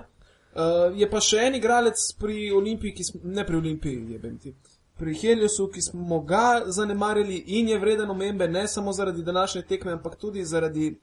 Uh, 0.58 0.90
je 0.98 1.06
pa 1.10 1.20
še 1.20 1.44
en 1.46 1.54
igralec 1.54 2.00
pri 2.18 2.50
Olimpiji, 2.52 2.94
ki 2.94 3.04
smo, 3.04 3.20
ne 3.24 3.46
pri 3.46 3.56
Olimpiji, 3.56 4.04
je 4.12 4.34
ti. 4.42 4.54
Pri 4.98 5.14
Heliosu, 5.14 5.68
ki 5.70 5.82
smo 5.82 6.20
ga 6.20 6.62
zanemarili 6.66 7.36
in 7.46 7.68
je 7.68 7.78
vreden 7.78 8.10
omembe 8.10 8.48
ne 8.48 8.68
samo 8.68 8.92
zaradi 8.92 9.22
današnje 9.22 9.62
tekme, 9.62 9.92
ampak 9.92 10.16
tudi 10.16 10.44
zaradi 10.44 10.98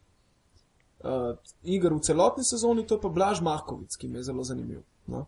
uh, 1.00 1.38
iger 1.64 1.94
v 1.94 2.00
celotni 2.00 2.44
sezoni, 2.44 2.88
to 2.88 2.96
je 2.96 3.02
pa 3.02 3.10
Blaž 3.10 3.42
Mahkovic, 3.42 3.96
ki 3.96 4.08
mi 4.08 4.20
je 4.20 4.24
zelo 4.24 4.44
zanimiv 4.44 4.82
no? 5.08 5.26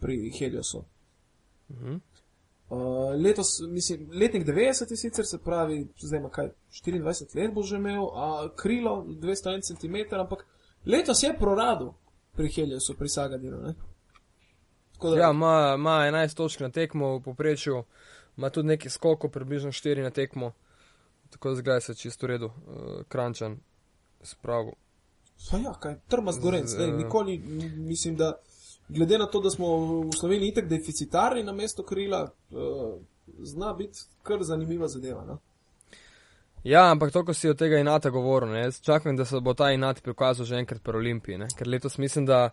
pri 0.00 0.30
Heliosu. 0.38 0.84
Mhm. 1.70 2.00
Uh, 2.72 2.78
letos, 3.24 3.60
mislim, 3.68 4.08
letnik 4.12 4.46
90 4.46 4.90
je 4.90 4.96
sicer, 4.96 5.26
se 5.26 5.38
pravi, 5.38 5.88
zdaj 5.98 6.18
ima 6.18 6.28
kaj, 6.28 6.48
24 6.84 7.36
let 7.36 7.52
bo 7.54 7.62
že 7.62 7.76
imel, 7.76 8.08
a 8.14 8.48
krilo 8.56 9.04
201 9.08 9.60
cm, 9.62 10.14
ampak 10.16 10.46
letos 10.86 11.22
je 11.22 11.34
proradil 11.38 11.92
pri 12.32 12.48
Heliosu, 12.48 12.94
pri 12.98 13.08
Sagadinu. 13.08 13.60
Ne? 13.60 13.74
Da, 15.10 15.16
Ja, 15.16 15.30
ima, 15.30 15.72
ima 15.74 15.90
11 15.90 16.36
točk 16.36 16.60
na 16.60 16.70
tekmo 16.70 17.16
v 17.16 17.22
poprečju, 17.22 17.84
ima 18.36 18.50
tudi 18.50 18.68
nekaj 18.68 18.90
skokov, 18.90 19.30
približno 19.30 19.70
4 19.70 20.02
na 20.02 20.10
tekmo. 20.10 20.52
Tako 21.30 21.48
da 21.48 21.54
zgleda 21.54 21.80
se 21.80 21.94
čisto 21.94 22.26
v 22.26 22.30
redu, 22.30 22.46
uh, 22.46 22.52
krančan, 23.08 23.58
spravo. 24.22 24.72
Pa 25.50 25.56
ja, 25.58 25.72
kaj, 25.80 25.96
trmast 26.08 26.40
gorenc, 26.40 26.68
Z- 26.68 26.74
zdaj, 26.74 26.90
nikoli, 26.92 27.34
m, 27.36 27.86
mislim, 27.86 28.16
da 28.16 28.32
glede 28.88 29.18
na 29.18 29.26
to, 29.26 29.40
da 29.40 29.50
smo 29.50 29.76
v 29.76 30.10
Sloveniji 30.20 30.48
itek 30.48 30.68
deficitarni 30.68 31.42
na 31.42 31.52
mesto 31.52 31.82
krila, 31.82 32.30
uh, 32.50 33.00
zna 33.42 33.72
biti 33.72 33.98
kar 34.22 34.42
zanimiva 34.42 34.88
zadeva. 34.88 35.24
No? 35.24 35.38
Ja, 36.64 36.90
ampak 36.90 37.12
to, 37.12 37.24
ko 37.24 37.34
si 37.34 37.48
od 37.48 37.58
tega 37.58 37.78
inata 37.78 38.10
govoril, 38.10 38.52
ne, 38.52 38.60
jaz 38.60 38.80
čakam, 38.80 39.16
da 39.16 39.24
se 39.24 39.40
bo 39.40 39.54
ta 39.54 39.70
inat 39.72 40.02
prikazal 40.02 40.46
že 40.46 40.56
enkrat 40.56 40.82
pri 40.82 40.96
Olimpiji, 40.96 41.38
ne, 41.38 41.48
ker 41.58 41.68
letos 41.68 41.98
mislim, 41.98 42.26
da 42.26 42.50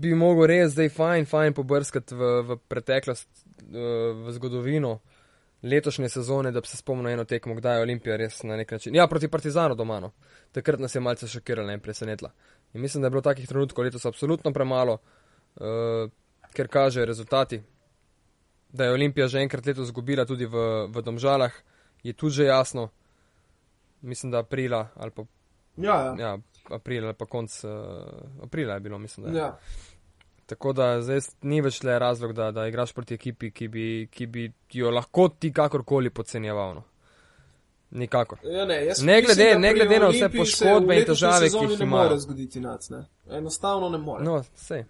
bi 0.00 0.14
mogel 0.14 0.46
res 0.50 0.72
zdaj 0.74 0.90
fajn, 0.92 1.26
fajn 1.26 1.54
pobrskati 1.56 2.14
v, 2.14 2.30
v 2.48 2.56
preteklost, 2.68 3.28
eh, 3.62 4.12
v 4.24 4.32
zgodovino 4.36 4.98
letošnje 5.64 6.08
sezone, 6.12 6.52
da 6.52 6.60
bi 6.60 6.68
se 6.68 6.76
spomnil 6.76 7.14
eno 7.14 7.24
tekmo, 7.24 7.54
kdaj 7.56 7.78
je 7.78 7.82
Olimpija 7.82 8.16
res 8.20 8.42
na 8.42 8.56
nek 8.56 8.70
način. 8.70 8.94
Ja, 8.94 9.06
proti 9.08 9.30
Partizanu 9.32 9.74
doma. 9.74 10.00
No. 10.00 10.10
Takrat 10.52 10.80
nas 10.80 10.94
je 10.94 11.00
malce 11.00 11.28
šokirala 11.28 11.72
in 11.72 11.80
presenetila. 11.80 12.30
In 12.74 12.80
mislim, 12.80 13.02
da 13.02 13.06
je 13.06 13.10
bilo 13.10 13.22
takih 13.22 13.48
trenutkov 13.48 13.84
letos 13.84 14.04
absolutno 14.04 14.52
premalo, 14.52 14.98
uh, 15.56 16.10
ker 16.52 16.68
kažejo 16.68 17.06
rezultati. 17.06 17.62
Da 18.68 18.84
je 18.84 18.92
Olimpija 18.92 19.28
že 19.28 19.40
enkrat 19.40 19.66
letos 19.66 19.88
izgubila 19.88 20.26
tudi 20.26 20.46
v, 20.46 20.86
v 20.92 21.02
Domžalah, 21.02 21.52
je 22.02 22.12
tudi 22.12 22.34
že 22.34 22.44
jasno. 22.44 22.90
Mislim, 24.02 24.32
da 24.32 24.44
aprila 24.44 24.88
ali 24.96 25.10
pa, 25.10 25.24
Ja, 25.76 25.94
ja. 26.00 26.14
ja, 26.18 26.38
aprila 26.70 27.12
pa 27.12 27.26
konc 27.26 27.64
uh, 27.64 27.70
aprila 28.42 28.74
je 28.74 28.80
bilo, 28.80 28.98
mislim, 28.98 29.26
da 29.26 29.38
ja. 29.38 29.58
Tako 30.46 30.72
da 30.72 31.02
zdaj 31.02 31.18
ni 31.42 31.60
več 31.60 31.82
le 31.82 31.98
razlog, 31.98 32.32
da, 32.32 32.50
da 32.50 32.66
igraš 32.66 32.92
proti 32.92 33.14
ekipi, 33.14 33.50
ki 33.50 33.68
bi, 33.68 33.84
ki 34.10 34.26
bi 34.26 34.42
jo 34.72 34.90
lahko 34.90 35.28
ti 35.30 35.52
kakorkoli 35.52 36.10
podcenjeval. 36.10 36.74
No. 36.74 36.82
Nikakor. 37.90 38.38
Ja, 38.44 38.64
ne, 38.64 38.80
Ne 38.80 38.86
mislim, 38.86 39.06
glede- 39.26 39.52
da 39.52 39.58
ne 39.58 39.74
glede 39.74 39.98
na 39.98 40.08
vse 40.08 40.28
poškodbe 40.30 40.96
in 40.96 41.04
težave, 41.04 41.48
ki 41.48 41.56
jih 41.56 41.78
ne 41.78 41.84
imajo. 41.84 42.04
more 42.04 42.18
zgoditi 42.18 42.60
nac, 42.60 42.90
ne. 42.90 43.04
Enostavno 43.30 43.88
ne 43.88 43.98
more. 43.98 44.24
No, 44.24 44.42
sej. 44.54 44.84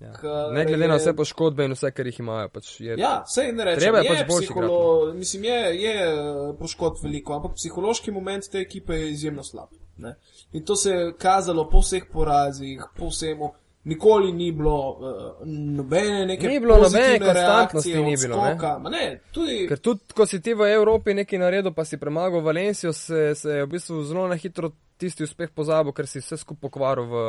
Ja. 0.00 0.12
Kar 0.12 0.52
Ne 0.52 0.64
glede 0.64 0.88
na 0.88 0.94
je- 0.94 0.98
vse 0.98 1.12
poškodbe 1.12 1.64
in 1.64 1.72
vse, 1.72 1.90
kar 1.90 2.06
jih 2.06 2.20
imajo. 2.20 2.48
Pač 2.48 2.80
je, 2.80 2.96
Ja, 2.98 3.24
sej 3.26 3.52
ne 3.52 3.64
rečem, 3.64 3.80
Treba 3.80 3.98
je 3.98 4.04
je 4.04 4.10
pač 4.16 4.28
boljši 4.28 4.46
psiholo... 4.46 5.12
Mislim, 5.14 5.44
je, 5.44 5.82
je 5.82 5.94
eh, 6.02 6.14
poškodb 6.58 6.96
veliko, 7.02 7.34
ampak 7.34 7.54
psihološki 7.54 8.10
moment 8.10 8.50
te 8.50 8.58
ekipe 8.58 8.94
je 8.94 9.10
izjemno 9.10 9.44
slab. 9.44 9.68
Ne? 9.98 10.14
In 10.52 10.64
to 10.64 10.76
se 10.76 10.90
je 10.90 11.12
kazalo 11.18 11.68
po 11.70 11.80
vseh 11.80 12.04
porazih, 12.12 12.84
po 12.96 13.08
vsemu. 13.08 13.52
Nikoli 13.84 14.32
ni 14.32 14.52
bilo 14.52 14.74
uh, 14.90 15.46
nobene 15.46 16.26
neke 16.26 16.48
Ni 16.48 16.60
bilo 16.60 16.76
nobene 16.76 17.18
konstantnosti, 17.18 17.94
ni 17.94 18.16
bilo, 18.16 18.36
ne. 18.36 18.42
odskoka. 18.42 18.78
Ma 18.78 18.90
ne, 18.90 19.20
tudi, 19.32 19.62
Ker 19.68 19.78
tudi, 19.78 20.12
ko 20.14 20.26
si 20.26 20.42
ti 20.44 20.52
v 20.54 20.66
Evropi 20.74 21.14
nekaj 21.14 21.40
naredil, 21.40 21.72
pa 21.72 21.86
si 21.88 21.96
premagal 21.96 22.42
Valencijo, 22.44 22.92
se, 22.92 23.32
se 23.34 23.56
je 23.60 23.64
v 23.64 23.70
bistvu 23.70 24.02
zelo 24.04 24.26
na 24.28 24.36
hitro 24.36 24.72
tisti 24.98 25.24
uspeh 25.24 25.54
pozabil, 25.54 25.94
ker 25.96 26.10
si 26.10 26.20
vse 26.20 26.36
skupaj 26.42 26.60
pokvaril 26.66 27.06
v, 27.08 27.22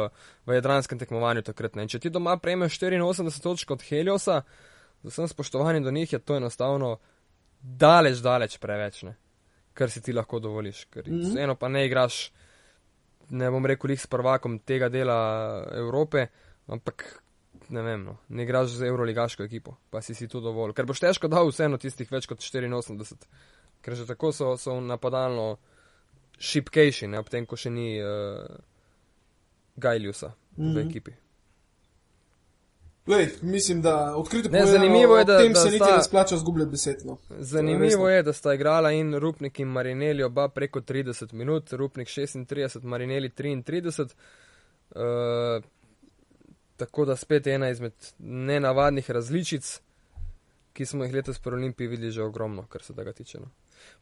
v 0.49 0.57
jadranskem 0.57 0.99
tekmovanju 0.99 1.45
takrat. 1.47 1.77
Ne. 1.77 1.85
In 1.85 1.93
če 1.93 2.01
ti 2.03 2.11
doma 2.11 2.35
prejmeš 2.41 2.79
84 2.81 3.45
točk 3.45 3.71
od 3.77 3.85
Heliosa, 3.85 4.41
z 5.05 5.13
vsem 5.13 5.29
spoštovanjem 5.31 5.85
do 5.85 5.95
njih 5.95 6.17
je 6.17 6.19
to 6.19 6.35
enostavno 6.41 6.97
daleč, 7.61 8.19
daleč 8.25 8.57
preveč, 8.57 9.03
ne. 9.07 9.15
kar 9.73 9.91
si 9.91 10.01
ti 10.01 10.13
lahko 10.13 10.39
dovoliš. 10.39 10.85
Ker 10.91 11.07
mm. 11.07 11.21
-hmm. 11.21 11.43
eno 11.43 11.55
pa 11.55 11.69
ne 11.69 11.85
igraš, 11.85 12.31
ne 13.29 13.49
bom 13.51 13.65
rekel, 13.65 13.91
lih 13.93 14.01
s 14.01 14.07
prvakom 14.07 14.59
tega 14.59 14.89
dela 14.89 15.17
Evrope, 15.77 16.27
ampak. 16.67 17.07
Ne 17.69 17.83
vem, 17.85 18.01
no. 18.01 18.15
ne 18.33 18.43
igraš 18.43 18.79
z 18.79 18.87
Euroligaško 18.89 19.43
ekipo, 19.45 19.75
pa 19.93 20.01
si 20.01 20.15
si 20.17 20.25
to 20.27 20.39
dovolj. 20.41 20.73
Ker 20.73 20.87
boš 20.89 21.03
težko 21.03 21.29
dal 21.29 21.51
vseeno 21.51 21.77
tistih 21.77 22.09
več 22.09 22.25
kot 22.25 22.41
84, 22.41 23.27
ker 23.85 23.95
že 23.95 24.07
tako 24.09 24.31
so, 24.33 24.55
so 24.57 24.79
napadalno 24.81 25.59
šipkejši, 26.41 27.11
ne, 27.13 27.19
ob 27.21 27.29
tem, 27.29 27.45
ko 27.45 27.59
še 27.59 27.69
ni 27.69 27.91
uh, 28.01 28.41
Gajljusa 29.77 30.27
mm 30.29 30.65
-hmm. 30.65 30.73
v 30.73 30.79
Mhm. 30.79 30.89
ekipi. 30.89 31.13
Lej, 33.09 33.29
mislim, 33.43 33.81
da 33.81 34.15
odkrito 34.15 34.49
Ne, 34.49 34.65
zanimivo 34.67 35.17
je, 35.17 35.25
da- 35.25 35.37
tem 35.37 35.53
da 35.53 35.59
se 35.59 35.69
niti 35.69 35.85
ne 35.87 36.03
splača 36.03 36.37
zgubljati 36.37 36.71
besed. 36.71 36.95
No. 37.05 37.17
Zanimivo 37.31 37.83
Resno. 37.83 38.09
je, 38.09 38.23
da 38.23 38.33
sta 38.33 38.53
igrala 38.53 38.91
in 38.91 39.15
Rupnik 39.15 39.59
in 39.59 39.67
Marineli 39.67 40.23
oba 40.23 40.47
preko 40.49 40.81
30 40.81 41.33
minut, 41.33 41.73
Rupnik 41.73 42.07
36, 42.07 42.83
Marineli 42.83 43.29
33. 43.31 44.09
Uh, 44.91 45.63
tako 46.77 47.05
da 47.05 47.15
spet 47.15 47.47
ena 47.47 47.69
izmed 47.69 47.93
nenavadnih 48.19 49.11
različic, 49.11 49.81
ki 50.73 50.85
smo 50.85 51.03
jih 51.03 51.13
letos 51.13 51.39
pri 51.39 51.53
Olimpiji 51.53 51.87
videli 51.87 52.11
že 52.11 52.23
ogromno, 52.23 52.63
kar 52.63 52.81
se 52.81 52.93
tega 52.93 53.13
tiče. 53.13 53.39
No. 53.39 53.49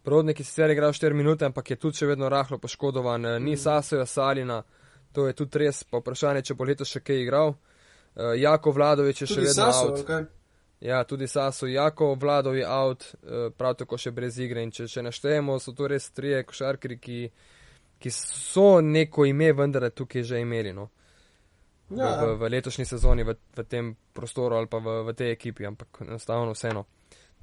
Prodnik 0.04 0.40
je 0.40 0.46
sicer 0.46 0.70
igral 0.70 0.92
4 0.92 1.14
minute, 1.14 1.46
ampak 1.46 1.70
je 1.70 1.76
tudi 1.78 1.98
še 1.98 2.06
vedno 2.08 2.30
rahlo 2.30 2.58
poškodovan, 2.58 3.26
eh, 3.26 3.40
Mm. 3.40 3.44
ni 3.44 3.58
Sasoja 3.58 4.06
Salina, 4.06 4.64
to 5.12 5.28
je 5.28 5.34
tudi 5.34 5.58
res, 5.60 5.84
pa 5.84 5.98
vprašanje, 5.98 6.42
če 6.42 6.54
bo 6.54 6.64
letos 6.64 6.88
še 6.88 7.00
kaj 7.00 7.16
igral. 7.18 7.56
Uh, 8.18 8.34
Jako 8.42 8.72
Vladovič 8.72 9.22
je 9.22 9.28
še 9.28 9.36
Tudi 9.36 9.48
vedno 9.48 9.64
Saso, 9.64 9.92
out. 9.92 10.06
kaj? 10.06 10.24
Ja, 10.82 11.04
tudi 11.04 11.28
Saso, 11.28 11.68
Jako, 11.68 12.16
Vladov 12.16 12.56
je 12.56 12.68
out, 12.68 13.04
eh, 13.04 13.50
prav 13.58 13.76
tako 13.76 13.98
še 13.98 14.12
brez 14.12 14.40
igre. 14.40 14.64
In 14.64 14.72
če, 14.72 14.88
če 14.88 15.02
naštejemo, 15.06 15.60
so 15.60 15.74
to 15.74 15.88
res 15.88 16.10
trije 16.12 16.44
košarkari, 16.44 16.98
ki, 16.98 17.32
ki 18.00 18.12
so 18.14 18.82
neko 18.82 19.26
ime, 19.26 19.52
vendar 19.54 19.90
tukaj 19.90 20.24
že 20.24 20.42
imeli. 20.42 20.74
No. 20.74 20.90
V, 21.90 21.98
Ja, 21.98 22.18
v, 22.20 22.36
v 22.36 22.50
letošnji 22.52 22.86
sezoni, 22.86 23.24
v, 23.24 23.38
v 23.56 23.64
tem 23.64 23.96
prostoru 24.14 24.58
ali 24.58 24.68
pa 24.68 24.82
v, 24.84 25.04
v 25.08 25.14
tej 25.16 25.32
ekipi, 25.32 25.66
ampak 25.66 26.02
enostavno 26.04 26.52
vseeno. 26.52 26.84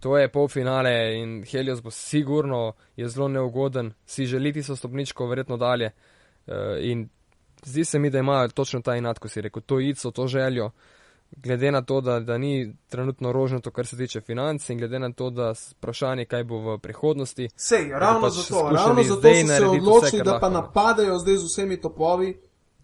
To 0.05 0.19
je 0.19 0.29
polfinale 0.29 1.17
in 1.17 1.45
Helios 1.49 1.81
bo 1.81 1.91
sigurno 1.91 2.75
je 2.97 3.09
zelo 3.09 3.29
neugoden, 3.29 3.95
si 4.05 4.27
želiti 4.27 4.63
so 4.63 4.77
stopničko 4.77 5.27
verjetno 5.27 5.57
dalje. 5.57 5.95
Uh, 6.47 6.77
in 6.77 7.09
zdi 7.65 7.85
se 7.85 7.99
mi, 7.99 8.11
da 8.11 8.19
imajo 8.19 8.49
točno 8.49 8.83
ta 8.83 8.97
inat, 8.97 9.19
ko 9.19 9.29
si 9.29 9.41
rekel, 9.41 9.63
to 9.63 9.81
ico, 9.81 10.11
to 10.11 10.27
željo. 10.27 10.71
glede 11.37 11.73
na 11.73 11.83
to, 11.83 12.01
da, 12.01 12.21
da 12.21 12.39
ni 12.39 12.77
trenutno 12.89 13.33
rožnato, 13.33 13.71
kar 13.71 13.87
se 13.87 13.97
tiče 13.97 14.21
financ 14.21 14.69
in 14.71 14.79
glede 14.79 14.99
na 14.99 15.13
to, 15.13 15.31
da 15.31 15.53
vprašanje, 15.71 16.25
kaj 16.25 16.45
bo 16.45 16.59
v 16.59 16.79
prihodnosti. 16.79 17.49
Sej, 17.57 17.91
ravno 17.91 18.21
pač 18.21 18.33
zato, 18.33 18.71
ravno 18.71 19.03
zato 19.03 19.21
so 19.21 19.47
se 19.47 19.67
odločili, 19.67 20.21
vse, 20.21 20.25
da 20.25 20.39
pa 20.39 20.49
lahko. 20.49 20.51
napadajo 20.51 21.19
zdaj 21.19 21.37
z 21.37 21.45
vsemi 21.45 21.81
topovi, 21.81 22.39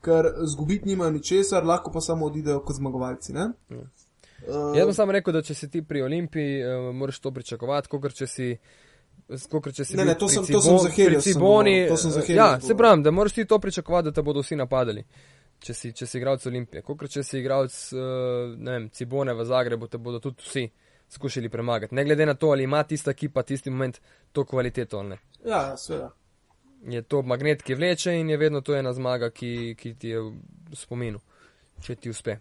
ker 0.04 0.32
zgubiti 0.52 0.88
nimajo 0.88 1.10
ničesar, 1.10 1.64
lahko 1.66 1.92
pa 1.92 2.00
samo 2.00 2.26
odidejo 2.26 2.60
kot 2.64 2.76
zmagovalci. 2.76 3.32
Ja. 3.32 3.50
Uh, 3.70 4.76
Jaz 4.76 4.86
bom 4.86 4.94
samo 4.94 5.12
rekel, 5.12 5.32
da 5.32 5.42
če 5.42 5.54
si 5.54 5.70
ti 5.70 5.82
pri 5.82 6.02
Olimpiji, 6.02 6.62
uh, 6.64 6.94
moraš 6.94 7.20
to 7.20 7.30
pričakovati, 7.30 7.88
kot 7.88 8.12
če 8.12 8.26
si. 8.26 8.54
Skokr, 9.36 9.72
če 9.72 9.84
si 9.84 9.96
ne, 9.96 10.04
ne, 10.04 10.14
to 10.18 10.28
sem, 10.28 10.46
to 10.46 10.60
sem 10.60 10.78
zahelil. 10.84 12.36
Ja, 12.36 12.60
se 12.60 12.76
pravim, 12.76 13.02
da 13.02 13.10
moraš 13.10 13.32
ti 13.36 13.44
to 13.44 13.58
pričakovati, 13.58 14.10
da 14.10 14.12
te 14.12 14.22
bodo 14.22 14.42
vsi 14.44 14.56
napadali. 14.56 15.04
Če 15.60 15.74
si, 15.76 15.90
če 15.92 16.06
si 16.08 16.16
igralec 16.16 16.46
Olimpije, 16.48 16.82
kot 16.82 17.02
če 17.12 17.22
si 17.26 17.38
igralec 17.42 17.74
uh, 17.92 18.86
Cibone 18.96 19.34
v 19.36 19.44
Zagrebu, 19.44 19.90
te 19.92 19.98
bodo 20.00 20.20
tudi 20.24 20.46
vsi 20.46 20.64
skušali 21.10 21.48
premagati. 21.48 21.94
Ne 21.94 22.04
glede 22.04 22.26
na 22.26 22.34
to, 22.34 22.54
ali 22.54 22.64
ima 22.64 22.82
tista 22.82 23.10
ekipa 23.10 23.42
tisti 23.42 23.70
moment 23.70 24.00
to 24.32 24.44
kvaliteto 24.44 24.98
ali 24.98 25.08
ne. 25.08 25.18
Ja, 25.44 25.76
seveda. 25.76 26.10
Je 26.88 27.02
to 27.02 27.22
magnet, 27.22 27.62
ki 27.62 27.74
vleče 27.74 28.14
in 28.16 28.30
je 28.30 28.36
vedno 28.40 28.60
to 28.60 28.74
ena 28.76 28.92
zmaga, 28.92 29.30
ki, 29.30 29.74
ki 29.78 29.94
ti 29.94 30.14
je 30.14 30.22
v 30.22 30.76
spominu, 30.76 31.20
če 31.84 31.94
ti 32.00 32.10
uspe. 32.10 32.38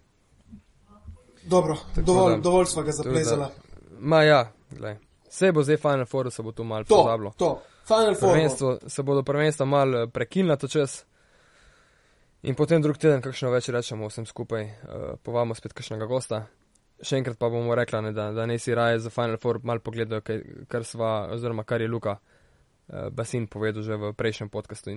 Dobro, 1.44 1.76
dovolj, 1.96 2.38
da, 2.38 2.42
dovolj 2.42 2.66
smo 2.72 2.84
ga 2.84 2.92
zaplezali. 2.92 3.46
Ma 4.00 4.24
ja, 4.24 4.52
gledaj. 4.72 5.09
Vse 5.30 5.52
bo 5.52 5.64
zdaj 5.64 5.78
Final 5.78 6.06
Four, 6.06 6.32
se 6.32 6.44
bo 6.44 6.52
tu 6.52 6.64
malo 6.64 6.86
pozabilo. 6.90 7.34
To, 7.38 7.62
Final 7.88 8.16
Four. 8.16 8.38
Se 8.88 9.04
bodo 9.04 9.24
prvenstva 9.24 9.66
malo 9.66 10.04
eh, 10.04 10.08
prekinila 10.08 10.56
to 10.56 10.68
čas. 10.68 11.06
In 12.42 12.56
potem 12.56 12.82
drug 12.82 12.98
teden, 12.98 13.22
kakšno 13.22 13.52
več 13.52 13.68
rečemo 13.68 14.08
vsem 14.08 14.24
skupaj, 14.26 14.64
uh, 14.64 15.08
povamo 15.24 15.56
spet 15.58 15.74
kakšnega 15.76 16.06
gosta. 16.08 16.46
Še 17.04 17.20
enkrat 17.20 17.36
pa 17.40 17.50
bomo 17.52 17.76
rekla, 17.76 18.00
ne, 18.06 18.14
da, 18.16 18.30
da 18.32 18.46
ne 18.48 18.56
si 18.60 18.72
raje 18.76 19.02
za 19.04 19.12
Final 19.12 19.36
Four 19.44 19.60
malo 19.68 19.84
pogledajo, 19.84 20.24
kaj, 20.24 20.40
kar, 20.72 20.86
sva, 20.88 21.10
oziroma, 21.36 21.66
kar 21.68 21.84
je 21.84 21.90
Luka 21.92 22.16
uh, 22.16 23.10
Basin 23.12 23.50
povedal 23.52 23.84
že 23.84 24.00
v 24.00 24.14
prejšnjem 24.16 24.50
podkastu. 24.50 24.96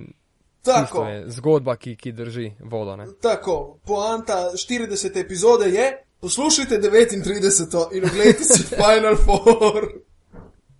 Tako 0.63 1.03
je 1.09 1.17
zgodba, 1.35 1.75
ki, 1.75 1.97
ki 1.99 2.15
drži 2.15 2.47
vodo. 2.63 2.95
Ne. 2.95 3.09
Tako, 3.19 3.83
poanta 3.83 4.55
40. 4.55 5.19
epizode 5.19 5.67
je, 5.67 5.89
poslušajte 6.23 6.79
39. 6.79 7.91
in 7.91 8.07
ogledajte 8.07 8.43
si 8.43 8.63
Final 8.79 9.19
Four. 9.19 10.02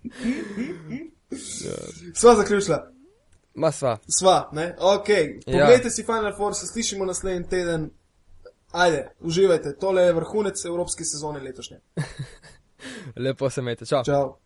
Sva 2.20 2.34
zaključila. 2.34 2.90
Ma 3.54 3.72
sva. 3.72 3.98
Sva, 4.18 4.48
ne, 4.52 4.76
ok. 4.78 5.06
Poglejte 5.46 5.86
ja. 5.86 5.90
si 5.90 6.02
Final 6.02 6.36
Four, 6.36 6.54
se 6.54 6.66
slišimo 6.66 7.04
naslednji 7.04 7.48
teden. 7.48 7.90
Ajde, 8.72 9.10
uživajte, 9.20 9.76
tole 9.78 10.02
je 10.02 10.12
vrhunec 10.12 10.64
evropske 10.64 11.04
sezone 11.04 11.40
letošnje. 11.40 11.80
Lepo 13.24 13.50
se 13.50 13.60
imejte, 13.60 13.86
čau. 13.86 14.04
čau. 14.04 14.43